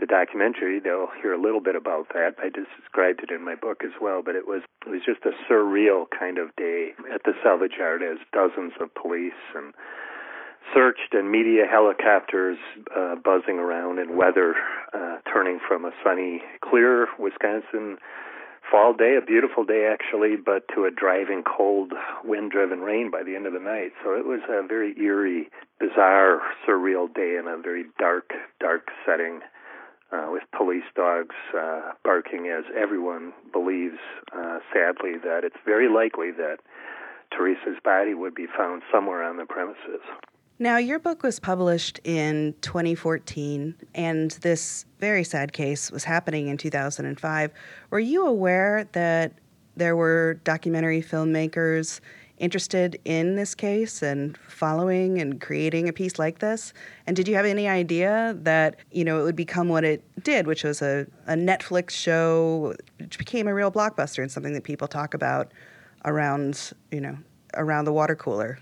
the 0.00 0.06
documentary, 0.06 0.80
they'll 0.80 1.10
hear 1.20 1.32
a 1.32 1.40
little 1.40 1.60
bit 1.60 1.76
about 1.76 2.08
that. 2.14 2.34
I 2.42 2.48
described 2.48 3.22
it 3.22 3.30
in 3.30 3.44
my 3.44 3.54
book 3.54 3.82
as 3.84 3.92
well, 4.00 4.22
but 4.24 4.34
it 4.34 4.48
was 4.48 4.62
it 4.86 4.90
was 4.90 5.02
just 5.04 5.20
a 5.24 5.32
surreal 5.46 6.06
kind 6.10 6.38
of 6.38 6.54
day 6.56 6.92
at 7.12 7.22
the 7.24 7.32
salvage 7.42 7.76
yard 7.78 8.02
as 8.02 8.18
dozens 8.32 8.72
of 8.80 8.94
police 8.94 9.38
and 9.54 9.74
searched 10.74 11.12
and 11.12 11.30
media 11.30 11.64
helicopters 11.70 12.58
uh, 12.96 13.16
buzzing 13.16 13.58
around 13.58 13.98
and 13.98 14.16
weather 14.16 14.54
uh, 14.94 15.18
turning 15.30 15.58
from 15.66 15.84
a 15.84 15.90
sunny, 16.04 16.42
clear 16.62 17.08
Wisconsin 17.18 17.98
fall 18.70 18.94
day, 18.94 19.18
a 19.20 19.24
beautiful 19.24 19.64
day 19.64 19.90
actually, 19.92 20.36
but 20.36 20.64
to 20.74 20.84
a 20.84 20.90
driving 20.90 21.42
cold, 21.42 21.92
wind 22.24 22.50
driven 22.52 22.80
rain 22.80 23.10
by 23.10 23.22
the 23.22 23.34
end 23.34 23.46
of 23.46 23.52
the 23.52 23.58
night. 23.58 23.92
So 24.04 24.12
it 24.14 24.24
was 24.24 24.40
a 24.48 24.66
very 24.66 24.94
eerie, 24.98 25.48
bizarre, 25.80 26.40
surreal 26.66 27.12
day 27.12 27.36
in 27.38 27.48
a 27.48 27.60
very 27.60 27.84
dark, 27.98 28.30
dark 28.60 28.88
setting. 29.04 29.40
Uh, 30.12 30.26
with 30.32 30.42
police 30.56 30.82
dogs 30.96 31.36
uh, 31.56 31.92
barking, 32.02 32.48
as 32.48 32.64
everyone 32.76 33.32
believes, 33.52 33.98
uh, 34.36 34.58
sadly, 34.74 35.12
that 35.22 35.44
it's 35.44 35.56
very 35.64 35.88
likely 35.88 36.32
that 36.32 36.58
Teresa's 37.30 37.78
body 37.84 38.14
would 38.14 38.34
be 38.34 38.46
found 38.56 38.82
somewhere 38.92 39.22
on 39.22 39.36
the 39.36 39.46
premises. 39.46 40.00
Now, 40.58 40.78
your 40.78 40.98
book 40.98 41.22
was 41.22 41.38
published 41.38 42.00
in 42.04 42.54
2014, 42.60 43.74
and 43.94 44.32
this 44.42 44.84
very 44.98 45.24
sad 45.24 45.52
case 45.52 45.90
was 45.90 46.04
happening 46.04 46.48
in 46.48 46.56
2005. 46.56 47.52
Were 47.90 47.98
you 47.98 48.26
aware 48.26 48.88
that 48.92 49.32
there 49.76 49.96
were 49.96 50.40
documentary 50.44 51.02
filmmakers 51.02 52.00
interested 52.40 52.98
in 53.04 53.36
this 53.36 53.54
case 53.54 54.02
and 54.02 54.36
following 54.38 55.20
and 55.20 55.40
creating 55.40 55.88
a 55.88 55.92
piece 55.92 56.18
like 56.18 56.40
this? 56.40 56.72
And 57.06 57.14
did 57.14 57.28
you 57.28 57.36
have 57.36 57.44
any 57.44 57.68
idea 57.68 58.36
that, 58.40 58.76
you 58.90 59.04
know, 59.04 59.20
it 59.20 59.22
would 59.22 59.36
become 59.36 59.68
what 59.68 59.84
it 59.84 60.02
did, 60.24 60.46
which 60.46 60.64
was 60.64 60.82
a, 60.82 61.06
a 61.26 61.34
Netflix 61.34 61.90
show, 61.90 62.74
which 62.98 63.18
became 63.18 63.46
a 63.46 63.54
real 63.54 63.70
blockbuster 63.70 64.22
and 64.22 64.32
something 64.32 64.54
that 64.54 64.64
people 64.64 64.88
talk 64.88 65.14
about 65.14 65.52
around, 66.04 66.72
you 66.90 67.00
know, 67.00 67.16
around 67.54 67.84
the 67.84 67.92
water 67.92 68.16
cooler? 68.16 68.58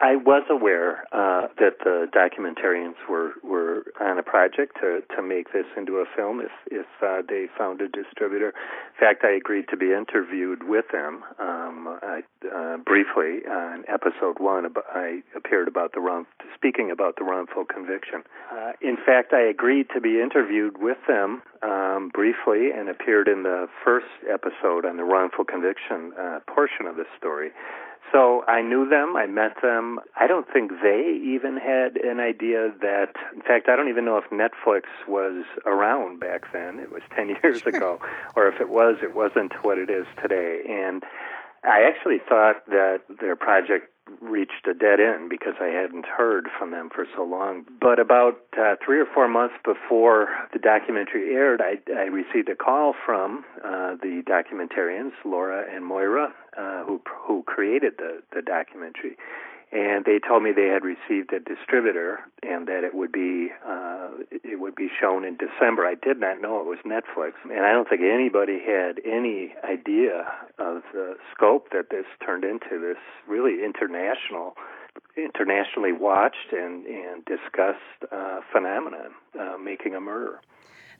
I 0.00 0.16
was 0.16 0.44
aware 0.48 1.04
uh, 1.12 1.48
that 1.58 1.78
the 1.82 2.06
documentarians 2.14 2.94
were 3.08 3.32
were 3.42 3.84
on 4.00 4.18
a 4.18 4.22
project 4.22 4.76
to 4.80 5.02
to 5.16 5.22
make 5.22 5.52
this 5.52 5.66
into 5.76 5.96
a 5.96 6.04
film 6.16 6.40
if 6.40 6.52
if 6.70 6.86
uh, 7.02 7.22
they 7.28 7.46
found 7.58 7.80
a 7.80 7.88
distributor. 7.88 8.48
In 8.48 8.98
fact, 8.98 9.24
I 9.24 9.30
agreed 9.30 9.66
to 9.70 9.76
be 9.76 9.92
interviewed 9.92 10.62
with 10.68 10.86
them. 10.92 11.24
Um, 11.38 11.98
I, 12.02 12.22
uh, 12.46 12.76
briefly 12.78 13.46
on 13.48 13.84
episode 13.88 14.38
one, 14.38 14.66
I 14.94 15.22
appeared 15.36 15.68
about 15.68 15.92
the 15.94 16.00
wrong 16.00 16.26
speaking 16.54 16.90
about 16.90 17.16
the 17.16 17.24
wrongful 17.24 17.64
conviction. 17.64 18.22
Uh, 18.52 18.72
in 18.80 18.96
fact, 18.96 19.32
I 19.32 19.42
agreed 19.42 19.88
to 19.94 20.00
be 20.00 20.20
interviewed 20.20 20.78
with 20.78 20.98
them 21.08 21.42
um, 21.62 22.10
briefly 22.14 22.70
and 22.70 22.88
appeared 22.88 23.26
in 23.26 23.42
the 23.42 23.66
first 23.84 24.06
episode 24.32 24.84
on 24.84 24.96
the 24.96 25.04
wrongful 25.04 25.44
conviction 25.44 26.12
uh, 26.18 26.38
portion 26.46 26.86
of 26.86 26.96
the 26.96 27.04
story. 27.16 27.50
So 28.12 28.44
I 28.48 28.62
knew 28.62 28.88
them, 28.88 29.16
I 29.16 29.26
met 29.26 29.60
them. 29.62 30.00
I 30.18 30.26
don't 30.26 30.46
think 30.50 30.70
they 30.82 31.20
even 31.22 31.56
had 31.56 31.96
an 31.96 32.20
idea 32.20 32.72
that, 32.80 33.12
in 33.34 33.42
fact, 33.42 33.68
I 33.68 33.76
don't 33.76 33.88
even 33.88 34.04
know 34.04 34.16
if 34.16 34.24
Netflix 34.30 34.84
was 35.06 35.44
around 35.66 36.20
back 36.20 36.52
then. 36.52 36.78
It 36.78 36.90
was 36.90 37.02
10 37.14 37.28
years 37.42 37.62
ago. 37.62 38.00
Or 38.34 38.48
if 38.48 38.60
it 38.60 38.68
was, 38.68 38.96
it 39.02 39.14
wasn't 39.14 39.52
what 39.62 39.78
it 39.78 39.90
is 39.90 40.06
today. 40.22 40.62
And 40.68 41.02
I 41.64 41.82
actually 41.82 42.18
thought 42.26 42.64
that 42.68 43.00
their 43.20 43.36
project 43.36 43.90
reached 44.20 44.66
a 44.68 44.74
dead 44.74 45.00
end 45.00 45.30
because 45.30 45.54
I 45.60 45.66
hadn't 45.66 46.06
heard 46.06 46.48
from 46.58 46.70
them 46.70 46.90
for 46.94 47.06
so 47.16 47.22
long. 47.24 47.64
But 47.80 47.98
about 47.98 48.40
uh, 48.58 48.76
three 48.84 49.00
or 49.00 49.06
four 49.14 49.28
months 49.28 49.54
before 49.64 50.28
the 50.52 50.58
documentary 50.58 51.34
aired, 51.34 51.60
I, 51.60 51.78
I 51.92 52.04
received 52.04 52.48
a 52.48 52.56
call 52.56 52.94
from 53.04 53.44
uh, 53.64 53.96
the 54.00 54.22
documentarians, 54.26 55.12
Laura 55.24 55.64
and 55.72 55.84
Moira, 55.84 56.32
uh, 56.56 56.84
who 56.84 57.00
who 57.26 57.42
created 57.44 57.94
the 57.98 58.22
the 58.34 58.42
documentary, 58.42 59.16
and 59.70 60.04
they 60.04 60.18
told 60.18 60.42
me 60.42 60.52
they 60.52 60.68
had 60.68 60.82
received 60.82 61.32
a 61.32 61.40
distributor 61.40 62.20
and 62.42 62.66
that 62.68 62.84
it 62.84 62.94
would 62.94 63.12
be 63.12 63.48
uh, 63.66 64.08
it 64.30 64.58
would 64.58 64.74
be 64.74 64.88
shown 65.00 65.24
in 65.24 65.36
December. 65.36 65.84
I 65.84 65.94
did 65.94 66.18
not 66.18 66.40
know 66.40 66.60
it 66.60 66.66
was 66.66 66.78
Netflix, 66.86 67.32
and 67.44 67.64
I 67.64 67.72
don't 67.72 67.88
think 67.88 68.00
anybody 68.00 68.58
had 68.64 69.00
any 69.04 69.54
idea 69.64 70.26
of 70.58 70.82
the 70.92 71.16
scope 71.34 71.68
that 71.72 71.90
this 71.90 72.06
turned 72.24 72.44
into. 72.44 72.80
This 72.80 72.96
really 73.26 73.62
international, 73.62 74.54
internationally 75.16 75.92
watched 75.92 76.52
and 76.52 76.86
and 76.86 77.24
discussed 77.26 78.10
uh, 78.10 78.40
phenomenon, 78.50 79.10
uh, 79.38 79.58
making 79.58 79.94
a 79.94 80.00
murder. 80.00 80.40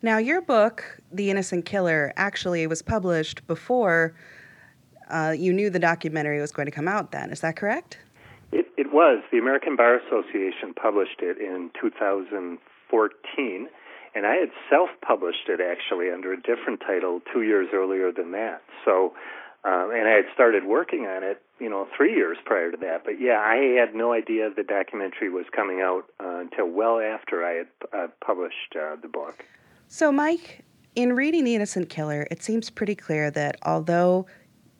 Now, 0.01 0.19
your 0.19 0.41
book, 0.41 1.01
The 1.11 1.29
Innocent 1.31 1.65
Killer, 1.65 2.13
actually 2.17 2.67
was 2.69 2.83
published 2.83 3.45
before 3.49 4.15
uh, 5.11 5.35
you 5.37 5.53
knew 5.53 5.71
the 5.71 5.81
documentary 5.81 6.41
was 6.41 6.53
going 6.53 6.67
to 6.67 6.73
come 6.73 6.87
out. 6.87 7.11
Then, 7.11 7.31
is 7.31 7.41
that 7.41 7.57
correct? 7.57 7.99
Was. 8.99 9.23
The 9.31 9.39
American 9.39 9.77
Bar 9.77 10.01
Association 10.01 10.75
published 10.75 11.21
it 11.21 11.39
in 11.39 11.71
2014, 11.81 13.69
and 14.17 14.27
I 14.27 14.35
had 14.35 14.49
self 14.69 14.91
published 15.07 15.49
it 15.49 15.61
actually 15.61 16.11
under 16.11 16.33
a 16.33 16.37
different 16.37 16.81
title 16.81 17.21
two 17.33 17.43
years 17.43 17.69
earlier 17.73 18.11
than 18.11 18.33
that. 18.33 18.61
So, 18.85 19.15
um, 19.63 19.93
and 19.95 20.09
I 20.09 20.17
had 20.17 20.25
started 20.35 20.65
working 20.65 21.07
on 21.07 21.23
it, 21.23 21.41
you 21.61 21.71
know, 21.71 21.87
three 21.97 22.13
years 22.13 22.39
prior 22.45 22.73
to 22.73 22.77
that. 22.79 23.05
But 23.05 23.21
yeah, 23.21 23.39
I 23.39 23.79
had 23.79 23.95
no 23.95 24.13
idea 24.13 24.51
the 24.51 24.65
documentary 24.65 25.31
was 25.31 25.47
coming 25.55 25.81
out 25.81 26.07
uh, 26.19 26.41
until 26.41 26.69
well 26.69 26.99
after 26.99 27.45
I 27.45 27.53
had 27.53 27.69
uh, 27.93 28.07
published 28.21 28.75
uh, 28.75 28.97
the 29.01 29.07
book. 29.07 29.45
So, 29.87 30.11
Mike, 30.11 30.65
in 30.97 31.15
reading 31.15 31.45
The 31.45 31.55
Innocent 31.55 31.89
Killer, 31.89 32.27
it 32.33 32.43
seems 32.43 32.69
pretty 32.69 32.97
clear 32.97 33.31
that 33.31 33.59
although 33.63 34.27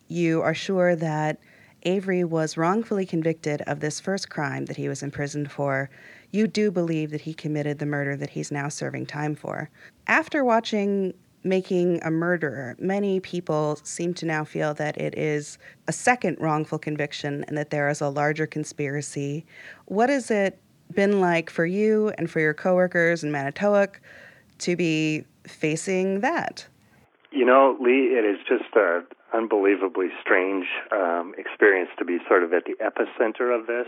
you 0.09 0.41
are 0.41 0.53
sure 0.53 0.97
that 0.97 1.39
Avery 1.83 2.23
was 2.23 2.57
wrongfully 2.57 3.05
convicted 3.05 3.61
of 3.61 3.79
this 3.79 3.99
first 3.99 4.29
crime 4.29 4.65
that 4.65 4.77
he 4.77 4.89
was 4.89 5.03
imprisoned 5.03 5.51
for, 5.51 5.89
you 6.31 6.47
do 6.47 6.71
believe 6.71 7.11
that 7.11 7.21
he 7.21 7.33
committed 7.33 7.79
the 7.79 7.85
murder 7.85 8.15
that 8.17 8.29
he's 8.29 8.51
now 8.51 8.69
serving 8.69 9.05
time 9.05 9.35
for. 9.35 9.69
After 10.07 10.43
watching 10.43 11.13
Making 11.43 12.01
a 12.03 12.11
Murderer, 12.11 12.75
many 12.79 13.21
people 13.21 13.79
seem 13.83 14.13
to 14.15 14.25
now 14.25 14.43
feel 14.43 14.73
that 14.73 14.97
it 14.97 15.17
is 15.17 15.57
a 15.87 15.93
second 15.93 16.37
wrongful 16.39 16.79
conviction 16.79 17.45
and 17.47 17.57
that 17.57 17.69
there 17.69 17.87
is 17.87 18.01
a 18.01 18.09
larger 18.09 18.45
conspiracy. 18.45 19.45
What 19.85 20.09
has 20.09 20.29
it 20.29 20.59
been 20.93 21.21
like 21.21 21.49
for 21.49 21.65
you 21.65 22.09
and 22.17 22.29
for 22.29 22.41
your 22.41 22.53
coworkers 22.53 23.23
in 23.23 23.31
Manitowoc 23.31 24.01
to 24.59 24.75
be 24.75 25.23
facing 25.47 26.19
that? 26.19 26.67
You 27.31 27.45
know, 27.45 27.77
Lee, 27.79 28.17
it 28.17 28.25
is 28.25 28.39
just 28.47 28.75
a, 28.75 29.01
unbelievably 29.33 30.07
strange 30.21 30.65
um, 30.91 31.33
experience 31.37 31.89
to 31.99 32.05
be 32.05 32.17
sort 32.27 32.43
of 32.43 32.53
at 32.53 32.63
the 32.65 32.75
epicenter 32.83 33.57
of 33.57 33.67
this. 33.67 33.87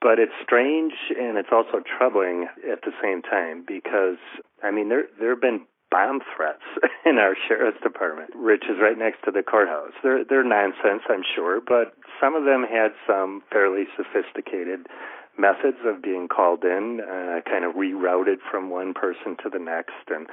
But 0.00 0.18
it's 0.18 0.34
strange 0.42 0.92
and 1.18 1.38
it's 1.38 1.48
also 1.50 1.80
troubling 1.98 2.48
at 2.70 2.82
the 2.82 2.92
same 3.02 3.22
time 3.22 3.64
because 3.66 4.18
I 4.62 4.70
mean 4.70 4.88
there 4.88 5.04
there 5.18 5.30
have 5.30 5.40
been 5.40 5.66
bomb 5.90 6.20
threats 6.36 6.66
in 7.06 7.18
our 7.18 7.34
sheriff's 7.48 7.80
department, 7.80 8.30
which 8.34 8.64
is 8.64 8.76
right 8.82 8.98
next 8.98 9.22
to 9.24 9.30
the 9.30 9.42
courthouse. 9.42 9.92
They're 10.02 10.24
they're 10.24 10.44
nonsense, 10.44 11.02
I'm 11.08 11.24
sure, 11.34 11.60
but 11.60 11.94
some 12.20 12.34
of 12.34 12.44
them 12.44 12.66
had 12.68 12.92
some 13.06 13.42
fairly 13.50 13.84
sophisticated 13.96 14.86
methods 15.38 15.78
of 15.84 16.02
being 16.02 16.28
called 16.28 16.62
in, 16.62 17.00
uh, 17.00 17.40
kind 17.48 17.64
of 17.64 17.74
rerouted 17.74 18.38
from 18.50 18.70
one 18.70 18.94
person 18.94 19.36
to 19.42 19.50
the 19.50 19.58
next, 19.58 20.06
and 20.08 20.26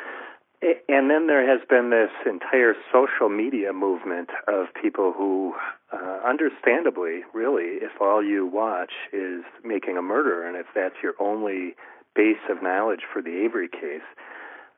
and 0.62 1.10
then 1.10 1.28
there 1.28 1.48
has 1.48 1.62
been 1.68 1.90
this 1.90 2.12
entire 2.26 2.76
social 2.92 3.30
media 3.30 3.74
movement 3.74 4.30
of 4.48 4.68
people 4.80 5.12
who, 5.12 5.54
uh, 5.92 6.20
understandably, 6.26 7.24
really, 7.34 7.80
if 7.82 8.00
all 8.00 8.24
you 8.24 8.46
watch 8.46 8.92
is 9.12 9.44
making 9.64 9.98
a 9.98 10.02
murder, 10.02 10.46
and 10.46 10.56
if 10.56 10.68
that's 10.76 10.96
your 11.02 11.14
only 11.20 11.76
base 12.16 12.44
of 12.50 12.62
knowledge 12.62 13.02
for 13.12 13.22
the 13.22 13.44
Avery 13.44 13.68
case, 13.70 14.06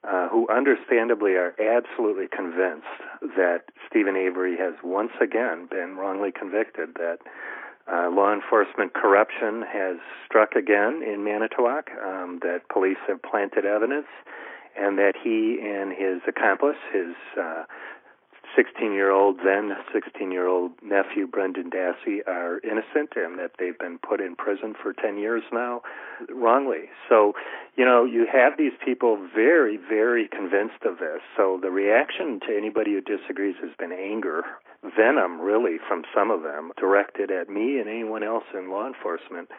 uh, 0.04 0.28
who 0.30 0.48
understandably 0.50 1.34
are 1.34 1.56
absolutely 1.60 2.28
convinced 2.28 3.00
that 3.36 3.64
Steven 3.90 4.16
Avery 4.16 4.58
has 4.58 4.74
once 4.84 5.12
again 5.22 5.68
been 5.70 5.96
wrongly 5.98 6.32
convicted, 6.32 6.96
that 6.96 7.20
Uh, 7.86 8.10
law 8.10 8.32
enforcement 8.32 8.94
corruption 8.94 9.62
has 9.62 9.98
struck 10.26 10.56
again 10.56 11.04
in 11.04 11.22
Manitowoc, 11.22 11.92
um, 12.02 12.40
that 12.40 12.62
police 12.70 13.02
have 13.08 13.22
planted 13.22 13.66
evidence, 13.66 14.08
and 14.78 14.98
that 14.98 15.14
he 15.22 15.60
and 15.62 15.92
his 15.92 16.22
accomplice, 16.28 16.78
his 16.92 17.16
uh, 17.40 17.64
16 18.56 18.94
year 18.94 19.12
old, 19.12 19.38
then 19.44 19.72
16 19.92 20.32
year 20.32 20.48
old 20.48 20.72
nephew, 20.84 21.28
Brendan 21.28 21.70
Dassey, 21.70 22.20
are 22.28 22.60
innocent 22.60 23.14
and 23.16 23.40
that 23.40 23.52
they've 23.58 23.78
been 23.78 23.98
put 23.98 24.22
in 24.22 24.36
prison 24.36 24.76
for 24.82 24.94
10 24.94 25.18
years 25.18 25.44
now 25.52 25.82
wrongly. 26.30 26.90
So, 27.10 27.34
you 27.76 27.86
know, 27.86 28.06
you 28.06 28.28
have 28.32 28.58
these 28.58 28.74
people 28.84 29.18
very, 29.34 29.78
very 29.78 30.28
convinced 30.28 30.84
of 30.86 31.00
this. 31.00 31.22
So 31.36 31.60
the 31.62 31.72
reaction 31.72 32.40
to 32.48 32.56
anybody 32.56 32.94
who 32.94 33.02
disagrees 33.02 33.56
has 33.62 33.72
been 33.80 33.92
anger, 33.92 34.44
venom, 34.84 35.42
really, 35.42 35.78
from 35.88 36.04
some 36.16 36.30
of 36.30 36.44
them, 36.44 36.72
directed 36.78 37.32
at 37.32 37.50
me 37.50 37.80
and 37.80 37.90
anyone 37.90 38.24
else 38.24 38.46
in 38.54 38.70
law 38.70 38.88
enforcement 38.88 39.50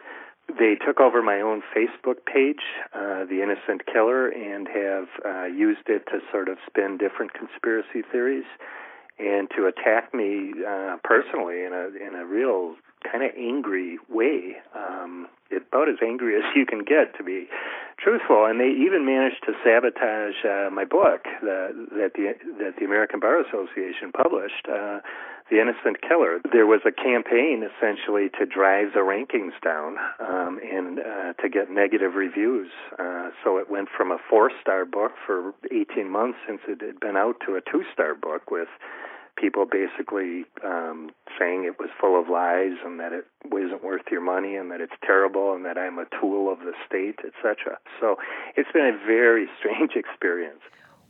they 0.47 0.75
took 0.75 0.99
over 0.99 1.21
my 1.21 1.41
own 1.41 1.63
Facebook 1.75 2.25
page, 2.25 2.61
uh, 2.93 3.25
The 3.25 3.41
Innocent 3.41 3.85
Killer, 3.85 4.29
and 4.29 4.67
have 4.67 5.07
uh, 5.25 5.45
used 5.45 5.87
it 5.87 6.05
to 6.07 6.19
sort 6.31 6.49
of 6.49 6.57
spin 6.67 6.97
different 6.97 7.33
conspiracy 7.33 8.01
theories 8.11 8.45
and 9.17 9.49
to 9.55 9.65
attack 9.65 10.13
me 10.13 10.53
uh, 10.67 10.97
personally 11.03 11.63
in 11.63 11.71
a 11.73 11.87
in 12.05 12.15
a 12.15 12.25
real 12.25 12.75
kind 13.11 13.23
of 13.23 13.31
angry 13.37 13.97
way. 14.09 14.57
Um, 14.75 15.27
about 15.51 15.89
as 15.89 15.97
angry 16.01 16.35
as 16.35 16.43
you 16.55 16.65
can 16.65 16.83
get, 16.83 17.15
to 17.17 17.23
be 17.23 17.47
truthful. 17.97 18.45
And 18.45 18.59
they 18.59 18.69
even 18.69 19.05
managed 19.05 19.43
to 19.45 19.53
sabotage 19.63 20.43
uh, 20.43 20.69
my 20.73 20.85
book 20.85 21.23
the, 21.41 21.87
that 21.91 22.13
the 22.15 22.33
that 22.59 22.73
the 22.79 22.85
American 22.85 23.19
Bar 23.19 23.41
Association 23.41 24.11
published. 24.11 24.67
Uh, 24.67 24.99
the 25.51 25.61
Innocent 25.61 26.01
Killer. 26.01 26.41
There 26.51 26.65
was 26.65 26.81
a 26.87 26.91
campaign 26.91 27.61
essentially 27.61 28.29
to 28.39 28.47
drive 28.47 28.93
the 28.93 29.05
rankings 29.05 29.53
down 29.63 29.97
um, 30.19 30.59
and 30.65 30.99
uh, 30.99 31.33
to 31.33 31.49
get 31.49 31.69
negative 31.69 32.15
reviews. 32.15 32.71
Uh, 32.97 33.29
so 33.43 33.57
it 33.57 33.69
went 33.69 33.89
from 33.95 34.11
a 34.11 34.17
four 34.27 34.49
star 34.59 34.85
book 34.85 35.11
for 35.23 35.53
18 35.71 36.09
months 36.09 36.39
since 36.47 36.61
it 36.67 36.81
had 36.81 36.99
been 36.99 37.15
out 37.15 37.35
to 37.45 37.55
a 37.55 37.61
two 37.61 37.83
star 37.93 38.15
book 38.15 38.49
with 38.49 38.69
people 39.37 39.65
basically 39.65 40.45
um, 40.63 41.11
saying 41.37 41.65
it 41.65 41.79
was 41.79 41.89
full 41.99 42.19
of 42.19 42.29
lies 42.29 42.77
and 42.85 42.99
that 42.99 43.11
it 43.11 43.25
wasn't 43.51 43.83
worth 43.83 44.03
your 44.09 44.21
money 44.21 44.55
and 44.55 44.71
that 44.71 44.81
it's 44.81 44.93
terrible 45.05 45.53
and 45.53 45.65
that 45.65 45.77
I'm 45.77 45.99
a 45.99 46.05
tool 46.19 46.51
of 46.51 46.59
the 46.59 46.73
state, 46.87 47.19
etc. 47.19 47.77
So 47.99 48.17
it's 48.55 48.71
been 48.71 48.85
a 48.85 49.05
very 49.05 49.47
strange 49.59 49.91
experience. 49.95 50.61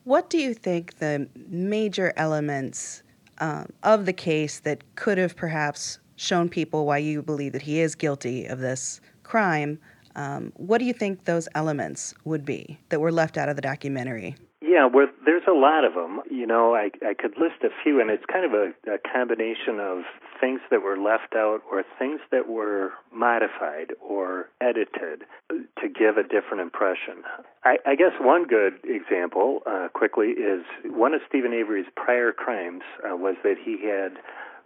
What 0.03 0.29
do 0.29 0.38
you 0.38 0.53
think 0.53 1.00
the 1.00 1.27
major 1.48 2.13
elements 2.15 3.03
um, 3.39 3.67
of 3.84 4.05
the 4.05 4.13
case 4.13 4.60
that 4.62 4.84
could 4.96 5.17
have 5.17 5.36
perhaps 5.36 6.00
shown 6.15 6.50
people 6.50 6.86
why 6.86 6.98
you 6.98 7.22
believe 7.22 7.53
that 7.53 7.62
he 7.62 7.79
is 7.79 7.96
guilty 7.96 8.46
of 8.46 8.60
this 8.60 9.01
crime. 9.24 9.79
Um, 10.15 10.53
what 10.55 10.77
do 10.77 10.86
you 10.86 10.94
think 10.94 11.25
those 11.25 11.50
elements 11.55 12.13
would 12.24 12.46
be 12.46 12.79
that 12.89 13.01
were 13.01 13.12
left 13.12 13.38
out 13.38 13.50
of 13.50 13.55
the 13.55 13.62
documentary? 13.62 14.36
Yeah, 14.67 14.88
well, 14.91 15.07
there's 15.24 15.45
a 15.48 15.53
lot 15.53 15.86
of 15.86 15.93
them. 15.93 16.22
You 16.29 16.48
know, 16.48 16.74
I 16.74 16.89
I 17.05 17.13
could 17.13 17.38
list 17.38 17.62
a 17.63 17.69
few, 17.84 18.01
and 18.01 18.10
it's 18.10 18.25
kind 18.25 18.45
of 18.45 18.53
a, 18.53 18.74
a 18.91 18.98
combination 18.98 19.79
of 19.79 20.03
things 20.41 20.60
that 20.72 20.81
were 20.81 20.98
left 20.98 21.36
out 21.36 21.62
or 21.72 21.84
things 22.00 22.19
that 22.31 22.50
were 22.50 22.93
modified 23.13 23.93
or 24.01 24.50
edited 24.60 25.24
to 25.51 25.88
give 25.88 26.17
a 26.17 26.24
different 26.24 26.62
impression. 26.62 27.22
I, 27.63 27.77
I 27.86 27.95
guess 27.95 28.12
one 28.19 28.45
good 28.48 28.74
example, 28.84 29.62
uh, 29.67 29.89
quickly, 29.93 30.29
is 30.29 30.65
one 30.84 31.13
of 31.13 31.22
Steven 31.29 31.53
Avery's 31.53 31.88
prior 31.95 32.31
crimes 32.31 32.81
uh, 33.03 33.15
was 33.15 33.36
that 33.43 33.57
he 33.63 33.86
had 33.88 34.17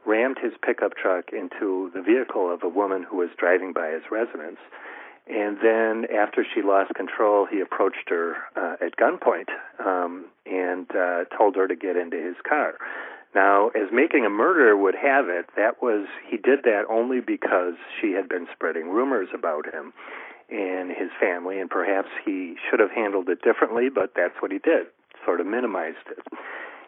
rammed 0.06 0.38
his 0.42 0.54
pickup 0.66 0.96
truck 0.96 1.26
into 1.34 1.92
the 1.94 2.02
vehicle 2.02 2.52
of 2.52 2.64
a 2.64 2.70
woman 2.70 3.04
who 3.04 3.18
was 3.18 3.30
driving 3.38 3.74
by 3.74 3.90
his 3.90 4.04
residence 4.10 4.60
and 5.30 5.58
then 5.62 6.06
after 6.12 6.44
she 6.44 6.62
lost 6.62 6.94
control, 6.96 7.46
he 7.46 7.60
approached 7.60 8.10
her 8.10 8.36
uh, 8.56 8.76
at 8.84 8.98
gunpoint 8.98 9.50
um, 9.86 10.26
and 10.46 10.90
uh, 10.96 11.26
told 11.38 11.56
her 11.56 11.68
to 11.68 11.76
get 11.76 11.96
into 11.96 12.18
his 12.18 12.36
car. 12.48 12.76
Now, 13.36 13.68
as 13.70 13.92
making 13.94 14.26
a 14.26 14.30
murderer 14.30 14.76
would 14.76 14.96
have 14.96 15.30
it, 15.30 15.46
that 15.56 15.84
was 15.84 16.08
he 16.28 16.38
did 16.38 16.64
that 16.64 16.86
only 16.90 17.20
because 17.20 17.76
she 18.02 18.14
had 18.14 18.28
been 18.28 18.48
spreading 18.52 18.90
rumors 18.90 19.30
about 19.34 19.72
him 19.72 19.94
and 20.50 20.90
his 20.90 21.12
family, 21.20 21.60
and 21.60 21.70
perhaps 21.70 22.10
he 22.26 22.56
should 22.68 22.80
have 22.80 22.90
handled 22.90 23.30
it 23.30 23.44
differently, 23.44 23.90
but 23.94 24.14
that's 24.16 24.34
what 24.40 24.52
he 24.52 24.58
did, 24.58 24.88
sort 25.24 25.40
of 25.40 25.46
minimized 25.46 26.10
it. 26.10 26.26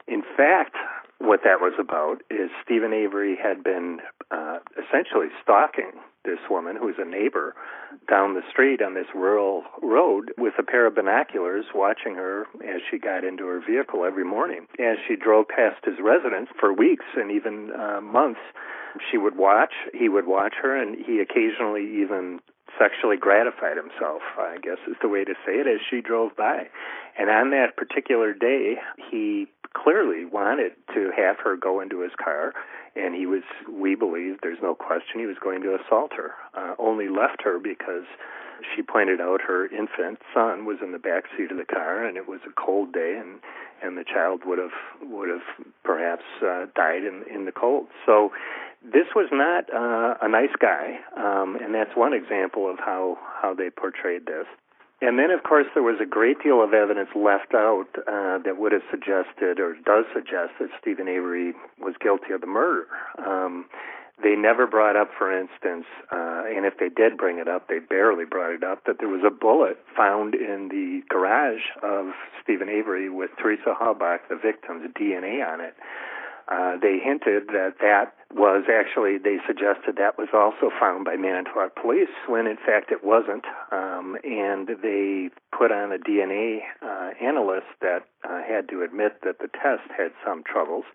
In 0.08 0.24
fact, 0.36 0.76
what 1.20 1.42
that 1.44 1.62
was 1.62 1.74
about 1.80 2.24
is 2.32 2.50
Steven 2.66 2.92
Avery 2.92 3.38
had 3.38 3.63
been 3.63 4.00
uh, 4.32 4.58
essentially 4.74 5.28
stalking 5.44 5.92
this 6.24 6.40
woman 6.50 6.76
who 6.76 6.88
was 6.88 6.96
a 7.00 7.06
neighbor 7.06 7.56
down 8.10 8.34
the 8.34 8.42
street 8.50 8.82
on 8.82 8.94
this 8.94 9.08
rural 9.16 9.64
road 9.82 10.32
with 10.38 10.54
a 10.60 10.64
pair 10.64 10.86
of 10.86 10.96
binoculars 10.96 11.66
watching 11.74 12.16
her 12.16 12.46
as 12.64 12.82
she 12.90 12.98
got 12.98 13.24
into 13.24 13.46
her 13.46 13.60
vehicle 13.60 14.06
every 14.06 14.26
morning. 14.26 14.68
As 14.80 14.98
she 15.08 15.16
drove 15.16 15.48
past 15.48 15.84
his 15.86 15.96
residence 16.02 16.50
for 16.60 16.74
weeks 16.74 17.06
and 17.16 17.32
even 17.32 17.72
uh, 17.72 18.02
months, 18.02 18.42
she 19.10 19.18
would 19.18 19.38
watch, 19.38 19.74
he 19.94 20.10
would 20.10 20.28
watch 20.28 20.54
her, 20.62 20.76
and 20.76 20.96
he 20.96 21.20
occasionally 21.20 22.02
even 22.02 22.40
sexually 22.80 23.18
gratified 23.18 23.78
himself, 23.78 24.22
I 24.38 24.58
guess 24.62 24.78
is 24.88 24.96
the 25.02 25.10
way 25.10 25.24
to 25.24 25.34
say 25.46 25.54
it, 25.54 25.68
as 25.68 25.80
she 25.90 26.02
drove 26.02 26.36
by. 26.36 26.68
And 27.18 27.30
on 27.30 27.52
that 27.52 27.76
particular 27.76 28.34
day, 28.34 28.76
he 29.10 29.48
clearly 29.74 30.26
wanted 30.26 30.74
to 30.94 31.12
have 31.16 31.38
her 31.44 31.56
go 31.56 31.80
into 31.82 32.02
his 32.02 32.12
car, 32.22 32.54
and 32.96 33.16
he 33.16 33.26
was, 33.26 33.44
we 33.70 33.96
believe, 33.96 34.38
there's 34.42 34.62
no 34.62 34.76
question, 34.76 35.20
he 35.20 35.26
was 35.26 35.38
going 35.42 35.62
to 35.62 35.76
assault 35.76 36.12
her. 36.16 36.32
Uh, 36.54 36.76
only 36.78 37.08
left 37.08 37.42
her 37.44 37.60
because 37.60 38.06
she 38.76 38.82
pointed 38.82 39.20
out 39.20 39.42
her 39.42 39.66
infant 39.66 40.20
son 40.34 40.66
was 40.66 40.78
in 40.84 40.92
the 40.92 41.00
back 41.00 41.24
seat 41.38 41.52
of 41.52 41.58
the 41.58 41.66
car, 41.66 42.06
and 42.06 42.18
it 42.18 42.28
was 42.28 42.40
a 42.46 42.54
cold 42.54 42.94
day, 42.94 43.18
and 43.20 43.40
and 43.84 43.98
the 43.98 44.04
child 44.04 44.42
would 44.46 44.60
have 44.60 44.78
would 45.02 45.30
have 45.30 45.66
perhaps 45.84 46.24
uh, 46.44 46.66
died 46.76 47.04
in 47.04 47.24
in 47.34 47.46
the 47.46 47.52
cold. 47.52 47.88
So 48.06 48.32
this 48.84 49.08
was 49.16 49.30
not 49.32 49.66
uh, 49.74 50.18
a 50.22 50.30
nice 50.30 50.54
guy, 50.60 51.00
um, 51.18 51.56
and 51.56 51.74
that's 51.74 51.96
one 51.96 52.14
example 52.14 52.70
of 52.70 52.78
how 52.80 53.18
how 53.42 53.54
they 53.54 53.70
portrayed 53.70 54.26
this. 54.26 54.46
And 55.02 55.18
then, 55.18 55.32
of 55.32 55.42
course, 55.42 55.66
there 55.74 55.82
was 55.82 56.00
a 56.00 56.06
great 56.06 56.44
deal 56.44 56.64
of 56.64 56.74
evidence 56.74 57.10
left 57.16 57.56
out 57.56 57.90
uh, 58.08 58.38
that 58.46 58.58
would 58.60 58.72
have 58.72 58.84
suggested, 58.92 59.60
or 59.60 59.74
does 59.84 60.06
suggest, 60.14 60.54
that 60.60 60.70
Steven 60.80 61.08
Avery 61.08 61.54
was 61.80 61.96
guilty 62.00 62.34
of 62.34 62.42
the 62.42 62.48
murder. 62.48 62.86
Um, 63.18 63.66
they 64.22 64.36
never 64.36 64.68
brought 64.68 64.96
up, 64.96 65.10
for 65.18 65.36
instance, 65.36 65.86
uh, 66.12 66.44
and 66.46 66.68
if 66.68 66.78
they 66.78 66.90
did 66.90 67.18
bring 67.18 67.40
it 67.40 67.48
up, 67.48 67.68
they 67.68 67.80
barely 67.80 68.26
brought 68.26 68.54
it 68.54 68.64
up, 68.64 68.86
that 68.86 68.98
there 69.00 69.10
was 69.10 69.24
a 69.26 69.32
bullet 69.32 69.80
found 69.98 70.36
in 70.36 70.70
the 70.70 71.02
garage 71.10 71.66
of 71.82 72.14
Steven 72.44 72.70
Avery 72.70 73.10
with 73.10 73.32
Teresa 73.42 73.74
Halbach, 73.74 74.20
the 74.30 74.36
victim's 74.36 74.86
DNA 74.94 75.42
on 75.42 75.62
it. 75.62 75.74
Uh, 76.48 76.78
they 76.82 77.00
hinted 77.04 77.48
that 77.48 77.76
that 77.80 78.14
was 78.34 78.66
actually, 78.72 79.18
they 79.18 79.38
suggested 79.46 79.96
that 79.98 80.18
was 80.18 80.30
also 80.34 80.74
found 80.80 81.06
by 81.06 81.16
Manitowoc 81.16 81.76
police 81.76 82.12
when 82.28 82.48
in 82.48 82.58
fact 82.58 82.92
it 82.92 83.04
wasn't. 83.04 83.46
Um, 83.72 84.18
and 84.24 84.68
they 84.82 85.30
put 85.56 85.72
on 85.72 85.92
a 85.92 85.98
DNA 85.98 86.60
uh, 86.82 87.12
analyst 87.22 87.68
that 87.82 88.08
uh, 88.24 88.42
had 88.48 88.70
to 88.70 88.84
admit 88.84 89.22
that 89.24 89.40
the 89.40 89.48
test 89.48 89.88
had 89.96 90.12
some 90.26 90.44
troubles. 90.44 90.86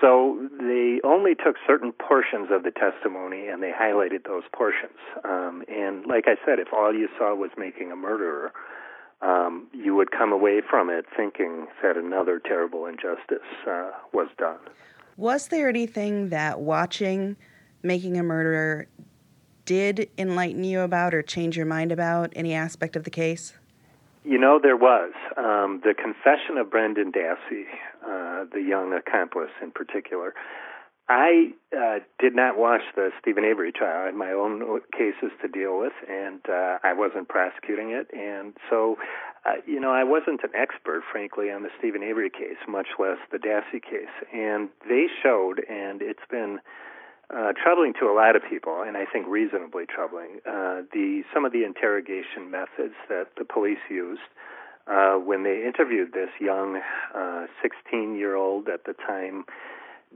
So 0.00 0.48
they 0.60 1.00
only 1.02 1.34
took 1.34 1.56
certain 1.66 1.92
portions 1.92 2.48
of 2.52 2.62
the 2.62 2.70
testimony 2.70 3.48
and 3.48 3.62
they 3.62 3.72
highlighted 3.72 4.24
those 4.24 4.44
portions. 4.52 4.98
Um, 5.24 5.64
and 5.68 6.06
like 6.06 6.24
I 6.26 6.36
said, 6.46 6.58
if 6.58 6.68
all 6.72 6.94
you 6.94 7.08
saw 7.18 7.34
was 7.34 7.50
making 7.58 7.90
a 7.90 7.96
murderer, 7.96 8.52
um, 9.20 9.66
you 9.72 9.94
would 9.94 10.10
come 10.10 10.32
away 10.32 10.60
from 10.68 10.90
it 10.90 11.06
thinking 11.16 11.66
that 11.82 11.96
another 11.96 12.38
terrible 12.38 12.86
injustice 12.86 13.46
uh, 13.66 13.90
was 14.12 14.28
done. 14.38 14.58
Was 15.16 15.48
there 15.48 15.68
anything 15.68 16.28
that 16.28 16.60
watching 16.60 17.36
Making 17.82 18.16
a 18.18 18.22
Murderer 18.22 18.86
did 19.64 20.08
enlighten 20.16 20.64
you 20.64 20.80
about 20.80 21.14
or 21.14 21.22
change 21.22 21.56
your 21.56 21.66
mind 21.66 21.92
about 21.92 22.32
any 22.34 22.54
aspect 22.54 22.96
of 22.96 23.04
the 23.04 23.10
case? 23.10 23.54
You 24.24 24.38
know, 24.38 24.58
there 24.62 24.76
was. 24.76 25.12
Um, 25.36 25.80
the 25.84 25.94
confession 25.94 26.56
of 26.58 26.70
Brendan 26.70 27.12
Dassey, 27.12 27.64
uh, 28.04 28.44
the 28.52 28.60
young 28.60 28.92
accomplice 28.92 29.50
in 29.62 29.70
particular, 29.70 30.34
I 31.08 31.52
uh, 31.74 32.00
did 32.18 32.36
not 32.36 32.58
watch 32.58 32.82
the 32.94 33.10
Steven 33.20 33.44
Avery 33.44 33.72
trial. 33.72 34.02
I 34.02 34.06
had 34.06 34.14
my 34.14 34.32
own 34.32 34.80
cases 34.92 35.32
to 35.40 35.48
deal 35.48 35.78
with, 35.78 35.94
and 36.06 36.40
uh, 36.48 36.78
I 36.84 36.92
wasn't 36.92 37.28
prosecuting 37.28 37.90
it. 37.90 38.08
And 38.12 38.54
so, 38.68 38.96
uh, 39.46 39.54
you 39.66 39.80
know, 39.80 39.90
I 39.90 40.04
wasn't 40.04 40.42
an 40.44 40.50
expert, 40.54 41.02
frankly, 41.10 41.50
on 41.50 41.62
the 41.62 41.70
Steven 41.78 42.02
Avery 42.02 42.28
case, 42.28 42.60
much 42.68 42.88
less 42.98 43.16
the 43.32 43.38
Dassey 43.38 43.80
case. 43.82 44.12
And 44.34 44.68
they 44.86 45.06
showed, 45.22 45.64
and 45.66 46.02
it's 46.02 46.26
been 46.30 46.60
uh, 47.34 47.52
troubling 47.62 47.94
to 48.00 48.06
a 48.06 48.14
lot 48.14 48.36
of 48.36 48.42
people, 48.48 48.82
and 48.82 48.96
I 48.96 49.06
think 49.10 49.26
reasonably 49.28 49.84
troubling, 49.86 50.40
uh, 50.46 50.82
the 50.92 51.22
some 51.32 51.46
of 51.46 51.52
the 51.52 51.64
interrogation 51.64 52.50
methods 52.50 52.94
that 53.08 53.28
the 53.38 53.44
police 53.44 53.84
used. 53.90 54.20
Uh, 54.86 55.16
when 55.16 55.42
they 55.42 55.66
interviewed 55.66 56.14
this 56.14 56.30
young 56.40 56.80
16 57.60 58.16
uh, 58.16 58.72
at 58.72 58.84
the 58.86 58.94
time 59.06 59.44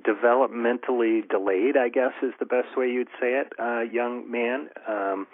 developmentally 0.00 1.28
delayed, 1.28 1.76
I 1.76 1.88
guess 1.88 2.12
is 2.22 2.33
the 2.38 2.46
best 2.46 2.76
way 2.76 2.88
you'd 2.88 3.09
say 3.20 3.35
it, 3.40 3.52
uh, 3.59 3.81
young 3.81 4.31
man. 4.31 4.68
Um, 4.88 5.26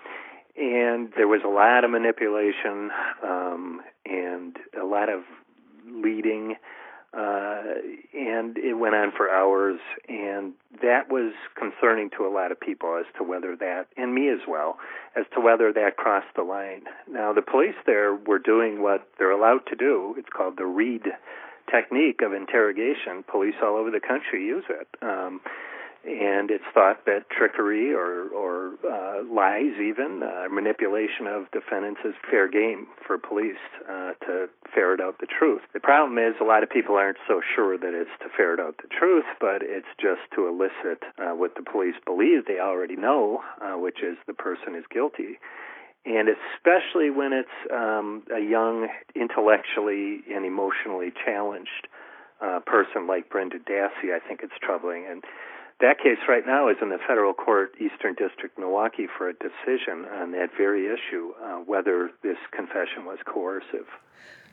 and 0.56 1.12
there 1.16 1.28
was 1.28 1.42
a 1.44 1.48
lot 1.48 1.84
of 1.84 1.90
manipulation 1.90 2.90
um, 3.22 3.80
and 4.04 4.56
a 4.80 4.84
lot 4.84 5.08
of 5.08 5.22
leading 5.86 6.56
uh, 7.16 7.62
and 8.12 8.58
it 8.58 8.74
went 8.74 8.94
on 8.94 9.12
for 9.16 9.30
hours, 9.30 9.80
and 10.08 10.52
that 10.82 11.10
was 11.10 11.32
concerning 11.56 12.10
to 12.10 12.26
a 12.26 12.28
lot 12.28 12.52
of 12.52 12.60
people 12.60 12.98
as 13.00 13.06
to 13.16 13.24
whether 13.24 13.56
that, 13.56 13.86
and 13.96 14.14
me 14.14 14.28
as 14.28 14.40
well, 14.46 14.78
as 15.16 15.24
to 15.34 15.40
whether 15.40 15.72
that 15.72 15.96
crossed 15.96 16.34
the 16.36 16.42
line. 16.42 16.82
Now, 17.10 17.32
the 17.32 17.40
police 17.40 17.76
there 17.86 18.14
were 18.14 18.38
doing 18.38 18.82
what 18.82 19.08
they're 19.18 19.30
allowed 19.30 19.66
to 19.68 19.76
do. 19.76 20.14
It's 20.18 20.28
called 20.28 20.58
the 20.58 20.66
Reid 20.66 21.04
technique 21.70 22.20
of 22.22 22.32
interrogation. 22.32 23.24
Police 23.30 23.54
all 23.62 23.76
over 23.76 23.90
the 23.90 24.00
country 24.00 24.44
use 24.44 24.64
it. 24.68 24.88
Um, 25.02 25.40
and 26.04 26.50
it's 26.50 26.64
thought 26.72 27.04
that 27.06 27.28
trickery 27.28 27.92
or, 27.92 28.28
or 28.28 28.78
uh, 28.86 29.24
lies, 29.28 29.74
even 29.82 30.22
uh, 30.22 30.48
manipulation 30.48 31.26
of 31.26 31.50
defendants, 31.50 32.00
is 32.04 32.14
fair 32.30 32.48
game 32.48 32.86
for 33.04 33.18
police 33.18 33.60
uh, 33.88 34.12
to 34.24 34.48
ferret 34.74 35.00
out 35.00 35.18
the 35.20 35.26
truth. 35.26 35.60
The 35.74 35.80
problem 35.80 36.16
is 36.18 36.34
a 36.40 36.44
lot 36.44 36.62
of 36.62 36.70
people 36.70 36.94
aren't 36.94 37.18
so 37.26 37.40
sure 37.54 37.76
that 37.76 37.92
it's 37.94 38.10
to 38.22 38.28
ferret 38.34 38.60
out 38.60 38.76
the 38.78 38.88
truth, 38.88 39.26
but 39.40 39.60
it's 39.60 39.90
just 40.00 40.22
to 40.36 40.46
elicit 40.46 41.02
uh, 41.18 41.34
what 41.34 41.56
the 41.56 41.62
police 41.62 41.96
believe 42.06 42.46
they 42.46 42.60
already 42.60 42.96
know, 42.96 43.42
uh, 43.60 43.76
which 43.76 43.98
is 44.02 44.16
the 44.26 44.34
person 44.34 44.76
is 44.76 44.84
guilty. 44.92 45.38
And 46.08 46.28
especially 46.30 47.10
when 47.10 47.34
it's 47.34 47.70
um, 47.70 48.22
a 48.34 48.40
young, 48.40 48.88
intellectually 49.14 50.22
and 50.32 50.46
emotionally 50.46 51.12
challenged 51.24 51.86
uh, 52.40 52.60
person 52.64 53.06
like 53.06 53.28
Brendan 53.28 53.60
Dassey, 53.68 54.14
I 54.14 54.26
think 54.26 54.40
it's 54.42 54.54
troubling. 54.62 55.04
And 55.06 55.22
that 55.80 55.98
case 55.98 56.18
right 56.26 56.46
now 56.46 56.68
is 56.70 56.76
in 56.80 56.88
the 56.88 56.98
federal 57.06 57.34
court, 57.34 57.74
Eastern 57.78 58.14
District, 58.14 58.58
Milwaukee, 58.58 59.06
for 59.18 59.28
a 59.28 59.34
decision 59.34 60.06
on 60.06 60.32
that 60.32 60.48
very 60.56 60.86
issue, 60.86 61.32
uh, 61.44 61.56
whether 61.56 62.10
this 62.22 62.38
confession 62.52 63.04
was 63.04 63.18
coercive. 63.26 63.86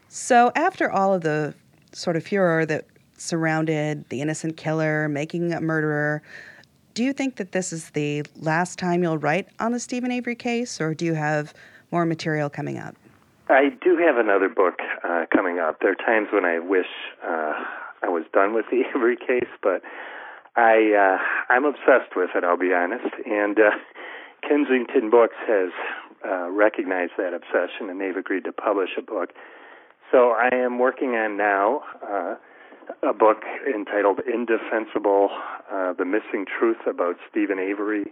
So, 0.10 0.52
after 0.56 0.92
all 0.92 1.14
of 1.14 1.22
the 1.22 1.56
sort 1.94 2.18
of 2.18 2.24
furor 2.26 2.66
that 2.66 2.86
surrounded 3.18 4.10
the 4.10 4.22
innocent 4.22 4.58
killer 4.58 5.08
making 5.08 5.54
a 5.54 5.62
murderer, 5.62 6.22
do 6.96 7.04
you 7.04 7.14
think 7.14 7.36
that 7.36 7.52
this 7.52 7.72
is 7.72 7.92
the 7.92 8.24
last 8.38 8.80
time 8.80 9.04
you'll 9.04 9.18
write 9.18 9.50
on 9.60 9.74
the 9.74 9.80
Steven 9.80 10.12
Avery 10.12 10.36
case, 10.36 10.80
or 10.82 10.96
do 10.96 11.06
you 11.06 11.14
have 11.14 11.54
more 11.92 12.06
material 12.06 12.50
coming 12.50 12.80
up? 12.80 12.96
I 13.50 13.70
do 13.84 13.98
have 13.98 14.18
another 14.18 14.50
book 14.50 14.80
uh, 15.04 15.26
coming 15.32 15.60
up. 15.60 15.82
There 15.82 15.92
are 15.92 15.96
times 15.96 16.30
when 16.32 16.46
I 16.46 16.58
wish 16.60 16.88
uh, 17.22 17.54
I 18.02 18.08
was 18.08 18.24
done 18.34 18.54
with 18.54 18.66
the 18.72 18.82
Avery 18.96 19.18
case, 19.18 19.52
but 19.62 19.82
I 20.56 20.96
uh, 20.96 21.54
I'm 21.54 21.66
obsessed 21.66 22.16
with 22.16 22.30
it. 22.34 22.44
I'll 22.46 22.58
be 22.58 22.74
honest. 22.74 23.14
And 23.26 23.60
uh, 23.60 23.72
Kensington 24.48 25.10
Books 25.12 25.36
has 25.48 25.72
uh, 26.26 26.50
recognized 26.50 27.12
that 27.18 27.34
obsession, 27.34 27.90
and 27.90 28.00
they've 28.00 28.16
agreed 28.16 28.46
to 28.46 28.54
publish 28.54 28.92
a 28.98 29.02
book. 29.02 29.32
So 30.12 30.32
I 30.32 30.50
am 30.56 30.80
working 30.80 31.10
on 31.10 31.36
now 31.36 31.82
uh, 32.02 32.36
a 33.04 33.14
book 33.14 33.44
entitled 33.68 34.20
"Indefensible: 34.32 35.30
uh, 35.72 35.94
The 35.94 36.06
Missing 36.06 36.46
Truth 36.58 36.88
About 36.88 37.16
Steven 37.30 37.60
Avery, 37.60 38.06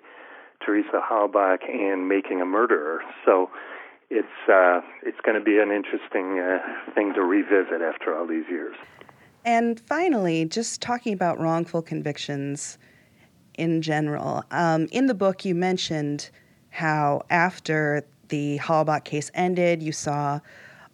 Teresa 0.65 1.01
Halbach, 1.09 1.69
and 1.69 2.07
Making 2.07 2.41
a 2.41 2.45
Murderer." 2.45 3.01
So 3.25 3.49
it's 4.09 4.27
uh, 4.49 4.81
it's 5.03 5.19
going 5.25 5.38
to 5.38 5.43
be 5.43 5.59
an 5.59 5.71
interesting 5.71 6.39
uh, 6.39 6.59
thing 6.93 7.13
to 7.13 7.21
revisit 7.21 7.81
after 7.81 8.15
all 8.15 8.27
these 8.27 8.45
years. 8.49 8.75
And 9.45 9.79
finally, 9.79 10.45
just 10.45 10.81
talking 10.81 11.13
about 11.13 11.39
wrongful 11.39 11.81
convictions 11.81 12.77
in 13.55 13.81
general. 13.81 14.43
Um, 14.51 14.88
in 14.91 15.07
the 15.07 15.13
book, 15.13 15.43
you 15.45 15.53
mentioned 15.53 16.29
how 16.69 17.23
after 17.29 18.05
the 18.29 18.57
Halbach 18.59 19.03
case 19.03 19.29
ended, 19.33 19.83
you 19.83 19.91
saw 19.91 20.39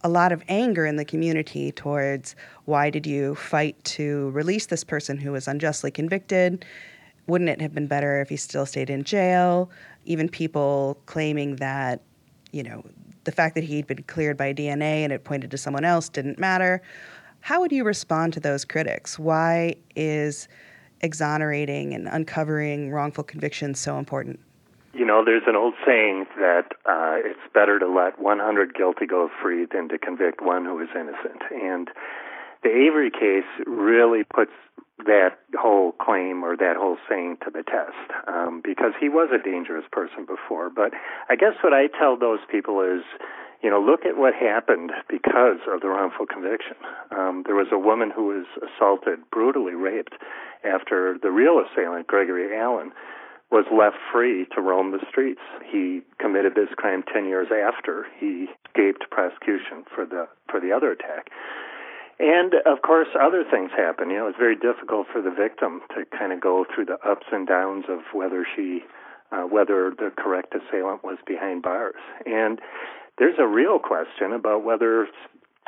a 0.01 0.09
lot 0.09 0.31
of 0.31 0.43
anger 0.47 0.85
in 0.85 0.95
the 0.95 1.05
community 1.05 1.71
towards 1.71 2.35
why 2.65 2.89
did 2.89 3.05
you 3.05 3.35
fight 3.35 3.81
to 3.83 4.29
release 4.31 4.67
this 4.67 4.83
person 4.83 5.17
who 5.17 5.31
was 5.31 5.47
unjustly 5.47 5.91
convicted? 5.91 6.65
Wouldn't 7.27 7.49
it 7.49 7.61
have 7.61 7.73
been 7.73 7.87
better 7.87 8.21
if 8.21 8.29
he 8.29 8.37
still 8.37 8.65
stayed 8.65 8.89
in 8.89 9.03
jail? 9.03 9.69
Even 10.05 10.29
people 10.29 11.01
claiming 11.05 11.57
that, 11.57 12.01
you 12.51 12.63
know, 12.63 12.83
the 13.25 13.31
fact 13.31 13.55
that 13.55 13.63
he'd 13.63 13.87
been 13.87 14.03
cleared 14.03 14.37
by 14.37 14.53
DNA 14.53 15.03
and 15.03 15.11
it 15.11 15.23
pointed 15.23 15.51
to 15.51 15.57
someone 15.57 15.83
else 15.83 16.09
didn't 16.09 16.39
matter. 16.39 16.81
How 17.41 17.59
would 17.59 17.71
you 17.71 17.83
respond 17.83 18.33
to 18.33 18.39
those 18.39 18.65
critics? 18.65 19.19
Why 19.19 19.75
is 19.95 20.47
exonerating 21.01 21.93
and 21.93 22.07
uncovering 22.07 22.91
wrongful 22.91 23.23
convictions 23.23 23.79
so 23.79 23.97
important? 23.97 24.39
You 24.93 25.05
know, 25.05 25.23
there's 25.23 25.43
an 25.47 25.55
old 25.55 25.75
saying 25.85 26.25
that 26.37 26.73
uh, 26.85 27.17
it's 27.23 27.39
better 27.53 27.79
to 27.79 27.87
let 27.87 28.19
100 28.19 28.73
guilty 28.73 29.05
go 29.05 29.29
free 29.41 29.65
than 29.71 29.89
to 29.89 29.97
convict 29.97 30.41
one 30.41 30.65
who 30.65 30.79
is 30.81 30.89
innocent. 30.95 31.43
And 31.51 31.89
the 32.63 32.69
Avery 32.69 33.11
case 33.11 33.49
really 33.65 34.23
puts 34.23 34.51
that 35.05 35.39
whole 35.57 35.93
claim 35.93 36.43
or 36.43 36.57
that 36.57 36.75
whole 36.75 36.97
saying 37.07 37.37
to 37.45 37.51
the 37.51 37.63
test 37.63 37.95
um, 38.27 38.61
because 38.63 38.91
he 38.99 39.07
was 39.07 39.29
a 39.31 39.41
dangerous 39.41 39.85
person 39.91 40.25
before. 40.25 40.69
But 40.69 40.91
I 41.29 41.35
guess 41.35 41.53
what 41.61 41.73
I 41.73 41.87
tell 41.87 42.17
those 42.17 42.39
people 42.51 42.81
is 42.81 43.03
you 43.61 43.69
know, 43.69 43.81
look 43.81 44.05
at 44.05 44.17
what 44.17 44.33
happened 44.33 44.91
because 45.09 45.59
of 45.67 45.81
the 45.81 45.89
wrongful 45.89 46.25
conviction. 46.25 46.77
Um, 47.11 47.43
there 47.45 47.55
was 47.55 47.67
a 47.71 47.77
woman 47.77 48.09
who 48.09 48.27
was 48.27 48.45
assaulted, 48.63 49.19
brutally 49.31 49.73
raped, 49.73 50.13
after 50.63 51.17
the 51.21 51.31
real 51.31 51.59
assailant, 51.59 52.07
Gregory 52.07 52.57
Allen, 52.57 52.91
was 53.51 53.65
left 53.71 53.97
free 54.11 54.45
to 54.53 54.61
roam 54.61 54.91
the 54.91 55.03
streets. 55.09 55.41
He 55.71 56.01
committed 56.19 56.53
this 56.55 56.69
crime 56.77 57.03
10 57.11 57.25
years 57.25 57.47
after 57.51 58.05
he 58.19 58.47
escaped 58.65 59.09
prosecution 59.09 59.83
for 59.93 60.05
the 60.05 60.27
for 60.49 60.59
the 60.59 60.71
other 60.71 60.91
attack. 60.91 61.29
And 62.19 62.53
of 62.65 62.81
course, 62.81 63.07
other 63.19 63.43
things 63.49 63.71
happen. 63.75 64.09
You 64.09 64.17
know, 64.17 64.27
it's 64.27 64.37
very 64.37 64.55
difficult 64.55 65.07
for 65.11 65.21
the 65.21 65.31
victim 65.31 65.81
to 65.95 66.05
kind 66.05 66.33
of 66.33 66.41
go 66.41 66.65
through 66.65 66.85
the 66.85 66.99
ups 67.07 67.27
and 67.31 67.47
downs 67.47 67.85
of 67.87 67.99
whether 68.13 68.45
she, 68.55 68.83
uh, 69.31 69.43
whether 69.43 69.93
the 69.97 70.11
correct 70.17 70.53
assailant 70.53 71.03
was 71.03 71.17
behind 71.25 71.63
bars. 71.63 72.01
And 72.25 72.59
there's 73.17 73.39
a 73.39 73.47
real 73.47 73.79
question 73.79 74.33
about 74.33 74.65
whether 74.65 75.07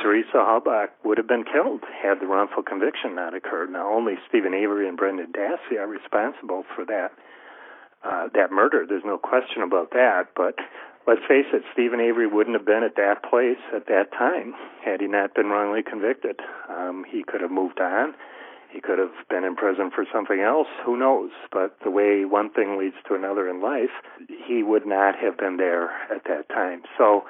Teresa 0.02 0.44
Halbach 0.44 0.89
would 1.06 1.17
have 1.17 1.28
been 1.28 1.46
killed 1.46 1.84
had 2.04 2.20
the 2.20 2.28
wrongful 2.28 2.63
conviction 2.63 3.15
not 3.15 3.34
occurred. 3.34 3.72
Now, 3.72 3.88
only 3.94 4.15
Steven 4.28 4.54
Avery 4.54 4.89
and 4.89 4.98
Brendan 4.98 5.32
Dassey 5.32 5.80
are 5.80 5.88
responsible 5.88 6.65
for 6.76 6.84
that 6.86 7.12
uh, 8.04 8.28
that 8.34 8.52
murder. 8.52 8.86
There's 8.88 9.06
no 9.06 9.18
question 9.18 9.62
about 9.62 9.92
that. 9.92 10.30
But 10.36 10.56
let's 11.08 11.22
face 11.28 11.46
it, 11.54 11.64
Steven 11.74 12.00
Avery 12.00 12.28
wouldn't 12.28 12.56
have 12.56 12.66
been 12.66 12.84
at 12.84 12.96
that 12.96 13.24
place 13.30 13.62
at 13.76 13.88
that 13.88 14.12
time 14.12 14.54
had 14.84 15.02
he 15.02 15.08
not 15.08 15.36
been 15.36 15.48
wrongly 15.48 15.84
convicted. 15.84 16.40
Um, 16.70 17.06
he 17.10 17.24
could 17.24 17.42
have 17.42 17.52
moved 17.52 17.80
on. 17.80 18.14
He 18.72 18.80
could 18.80 19.00
have 19.00 19.12
been 19.30 19.44
in 19.44 19.56
prison 19.56 19.92
for 19.94 20.06
something 20.14 20.40
else. 20.40 20.68
Who 20.86 20.96
knows? 20.96 21.32
But 21.52 21.78
the 21.84 21.92
way 21.92 22.24
one 22.24 22.50
thing 22.50 22.78
leads 22.78 22.96
to 23.10 23.16
another 23.16 23.50
in 23.50 23.62
life, 23.62 23.92
he 24.48 24.64
would 24.64 24.86
not 24.86 25.16
have 25.18 25.38
been 25.38 25.58
there 25.58 25.92
at 26.10 26.24
that 26.26 26.48
time. 26.48 26.84
So 26.98 27.26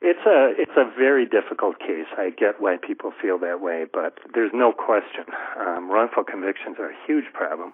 it's 0.00 0.26
a 0.26 0.52
it's 0.58 0.76
a 0.76 0.90
very 0.98 1.24
difficult 1.24 1.78
case. 1.78 2.10
I 2.18 2.30
get 2.30 2.60
why 2.60 2.76
people 2.76 3.12
feel 3.22 3.38
that 3.38 3.60
way, 3.60 3.86
but 3.90 4.18
there's 4.34 4.50
no 4.52 4.72
question. 4.72 5.24
Um, 5.56 5.88
wrongful 5.88 6.24
convictions 6.24 6.76
are 6.80 6.90
a 6.90 6.96
huge 7.06 7.32
problem. 7.32 7.72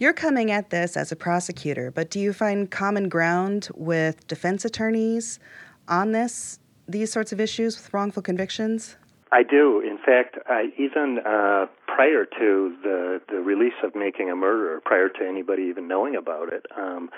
You're 0.00 0.12
coming 0.12 0.52
at 0.52 0.70
this 0.70 0.96
as 0.96 1.10
a 1.10 1.16
prosecutor, 1.16 1.90
but 1.90 2.08
do 2.08 2.20
you 2.20 2.32
find 2.32 2.70
common 2.70 3.08
ground 3.08 3.68
with 3.74 4.24
defense 4.28 4.64
attorneys 4.64 5.40
on 5.88 6.12
this 6.12 6.60
these 6.86 7.12
sorts 7.12 7.32
of 7.32 7.40
issues 7.40 7.76
with 7.76 7.92
wrongful 7.92 8.22
convictions? 8.22 8.96
I 9.32 9.42
do. 9.42 9.80
In 9.80 9.98
fact, 9.98 10.38
I, 10.46 10.72
even 10.78 11.18
uh, 11.26 11.66
prior 11.86 12.24
to 12.24 12.76
the 12.82 13.20
the 13.28 13.40
release 13.40 13.74
of 13.82 13.96
Making 13.96 14.30
a 14.30 14.36
Murderer, 14.36 14.80
prior 14.84 15.08
to 15.08 15.26
anybody 15.28 15.64
even 15.64 15.88
knowing 15.88 16.14
about 16.14 16.52
it, 16.52 16.64
um, 16.76 17.10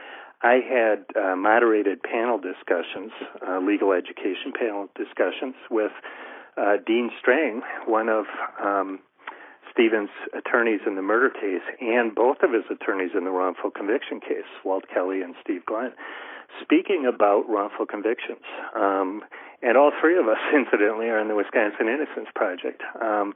I 0.43 0.61
had 0.67 1.05
uh, 1.15 1.37
moderated 1.37 2.03
panel 2.03 2.39
discussions, 2.39 3.13
uh, 3.47 3.59
legal 3.59 3.93
education 3.93 4.55
panel 4.59 4.89
discussions 4.97 5.55
with 5.71 5.93
uh, 6.57 6.79
Dean 6.87 7.11
Strang, 7.21 7.61
one 7.87 8.09
of 8.09 8.25
um, 8.65 9.01
Steven's 9.73 10.11
attorneys 10.37 10.81
in 10.87 10.97
the 10.97 11.03
murder 11.03 11.31
case, 11.31 11.65
and 11.81 12.15
both 12.15 12.39
of 12.43 12.53
his 12.53 12.65
attorneys 12.71 13.13
in 13.17 13.25
the 13.25 13.31
wrongful 13.31 13.71
conviction 13.71 14.21
case, 14.21 14.49
Walt 14.65 14.85
Kelly 14.93 15.23
and 15.23 15.35
Steve 15.43 15.65
Glynn, 15.67 15.93
speaking 16.63 17.07
about 17.07 17.49
wrongful 17.49 17.87
convictions. 17.87 18.45
Um, 18.75 19.23
and 19.63 19.77
all 19.77 19.93
three 20.01 20.19
of 20.19 20.27
us, 20.29 20.39
incidentally, 20.55 21.07
are 21.07 21.21
in 21.21 21.29
the 21.29 21.37
Wisconsin 21.37 21.89
Innocence 21.89 22.29
Project. 22.35 22.83
Um, 23.01 23.35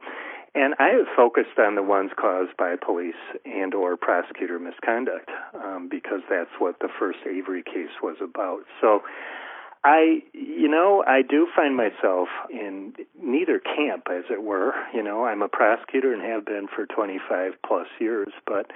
and 0.55 0.75
I 0.79 0.91
have 0.91 1.11
focused 1.17 1.59
on 1.59 1.75
the 1.75 1.83
ones 1.83 2.13
caused 2.17 2.57
by 2.57 2.77
police 2.77 3.19
and 3.45 3.75
or 3.75 3.97
prosecutor 3.97 4.59
misconduct 4.61 5.29
um, 5.53 5.89
because 5.91 6.21
that's 6.31 6.51
what 6.59 6.79
the 6.79 6.89
first 6.99 7.19
Avery 7.27 7.65
case 7.65 7.91
was 8.01 8.17
about. 8.23 8.63
So 8.81 9.03
I, 9.85 10.23
you 10.33 10.67
know, 10.69 11.05
I 11.07 11.21
do 11.21 11.47
find 11.55 11.77
myself 11.77 12.29
in 12.51 12.95
neither 13.23 13.61
camp, 13.61 14.07
as 14.11 14.25
it 14.31 14.43
were. 14.43 14.73
You 14.95 15.03
know, 15.03 15.27
I'm 15.27 15.43
a 15.43 15.49
prosecutor 15.49 16.13
and 16.15 16.23
have 16.23 16.47
been 16.47 16.69
for 16.75 16.87
25 16.87 17.53
plus 17.67 17.87
years, 18.01 18.33
but 18.47 18.71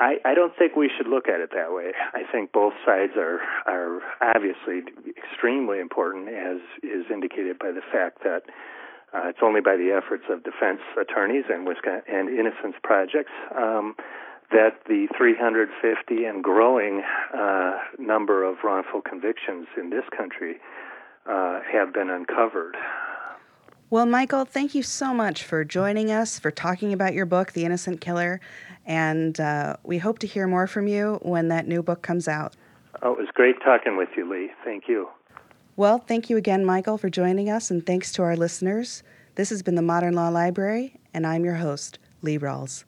I, 0.00 0.16
I 0.24 0.34
don't 0.34 0.52
think 0.58 0.74
we 0.74 0.90
should 0.96 1.06
look 1.06 1.28
at 1.28 1.40
it 1.40 1.50
that 1.54 1.72
way. 1.72 1.92
I 2.12 2.22
think 2.30 2.50
both 2.50 2.72
sides 2.84 3.12
are 3.16 3.38
are 3.66 4.00
obviously 4.20 4.82
extremely 5.16 5.78
important, 5.78 6.28
as 6.28 6.58
is 6.82 7.06
indicated 7.08 7.60
by 7.60 7.70
the 7.70 7.82
fact 7.92 8.24
that 8.24 8.42
uh, 9.14 9.28
it's 9.28 9.38
only 9.42 9.60
by 9.60 9.76
the 9.76 9.92
efforts 9.92 10.24
of 10.28 10.42
defense 10.42 10.80
attorneys 10.98 11.44
and 11.48 11.66
Wisconsin 11.66 12.02
and 12.08 12.28
Innocence 12.28 12.74
Projects 12.82 13.30
um, 13.54 13.94
that 14.52 14.80
the 14.86 15.08
350 15.16 16.24
and 16.24 16.44
growing 16.44 17.02
uh, 17.34 17.72
number 17.98 18.44
of 18.44 18.56
wrongful 18.64 19.00
convictions 19.00 19.66
in 19.76 19.90
this 19.90 20.04
country 20.16 20.56
uh, 21.28 21.60
have 21.70 21.92
been 21.92 22.10
uncovered. 22.10 22.76
Well, 23.90 24.06
Michael, 24.06 24.44
thank 24.46 24.74
you 24.74 24.82
so 24.82 25.12
much 25.12 25.42
for 25.44 25.64
joining 25.64 26.10
us, 26.10 26.38
for 26.38 26.50
talking 26.50 26.92
about 26.92 27.12
your 27.12 27.26
book, 27.26 27.52
The 27.52 27.64
Innocent 27.64 28.00
Killer, 28.00 28.40
and 28.86 29.38
uh, 29.38 29.76
we 29.82 29.98
hope 29.98 30.18
to 30.20 30.26
hear 30.26 30.46
more 30.46 30.66
from 30.66 30.86
you 30.86 31.18
when 31.22 31.48
that 31.48 31.68
new 31.68 31.82
book 31.82 32.02
comes 32.02 32.26
out. 32.26 32.56
Oh, 33.02 33.12
it 33.12 33.18
was 33.18 33.28
great 33.34 33.56
talking 33.62 33.96
with 33.96 34.08
you, 34.16 34.30
Lee. 34.30 34.50
Thank 34.64 34.84
you. 34.88 35.08
Well, 35.76 35.98
thank 35.98 36.30
you 36.30 36.36
again, 36.36 36.64
Michael, 36.64 36.96
for 36.96 37.10
joining 37.10 37.50
us, 37.50 37.70
and 37.70 37.84
thanks 37.84 38.12
to 38.12 38.22
our 38.22 38.36
listeners. 38.36 39.02
This 39.34 39.50
has 39.50 39.62
been 39.62 39.74
the 39.74 39.82
Modern 39.82 40.14
Law 40.14 40.28
Library, 40.28 40.96
and 41.12 41.26
I'm 41.26 41.44
your 41.44 41.56
host, 41.56 41.98
Lee 42.22 42.38
Rawles. 42.38 42.84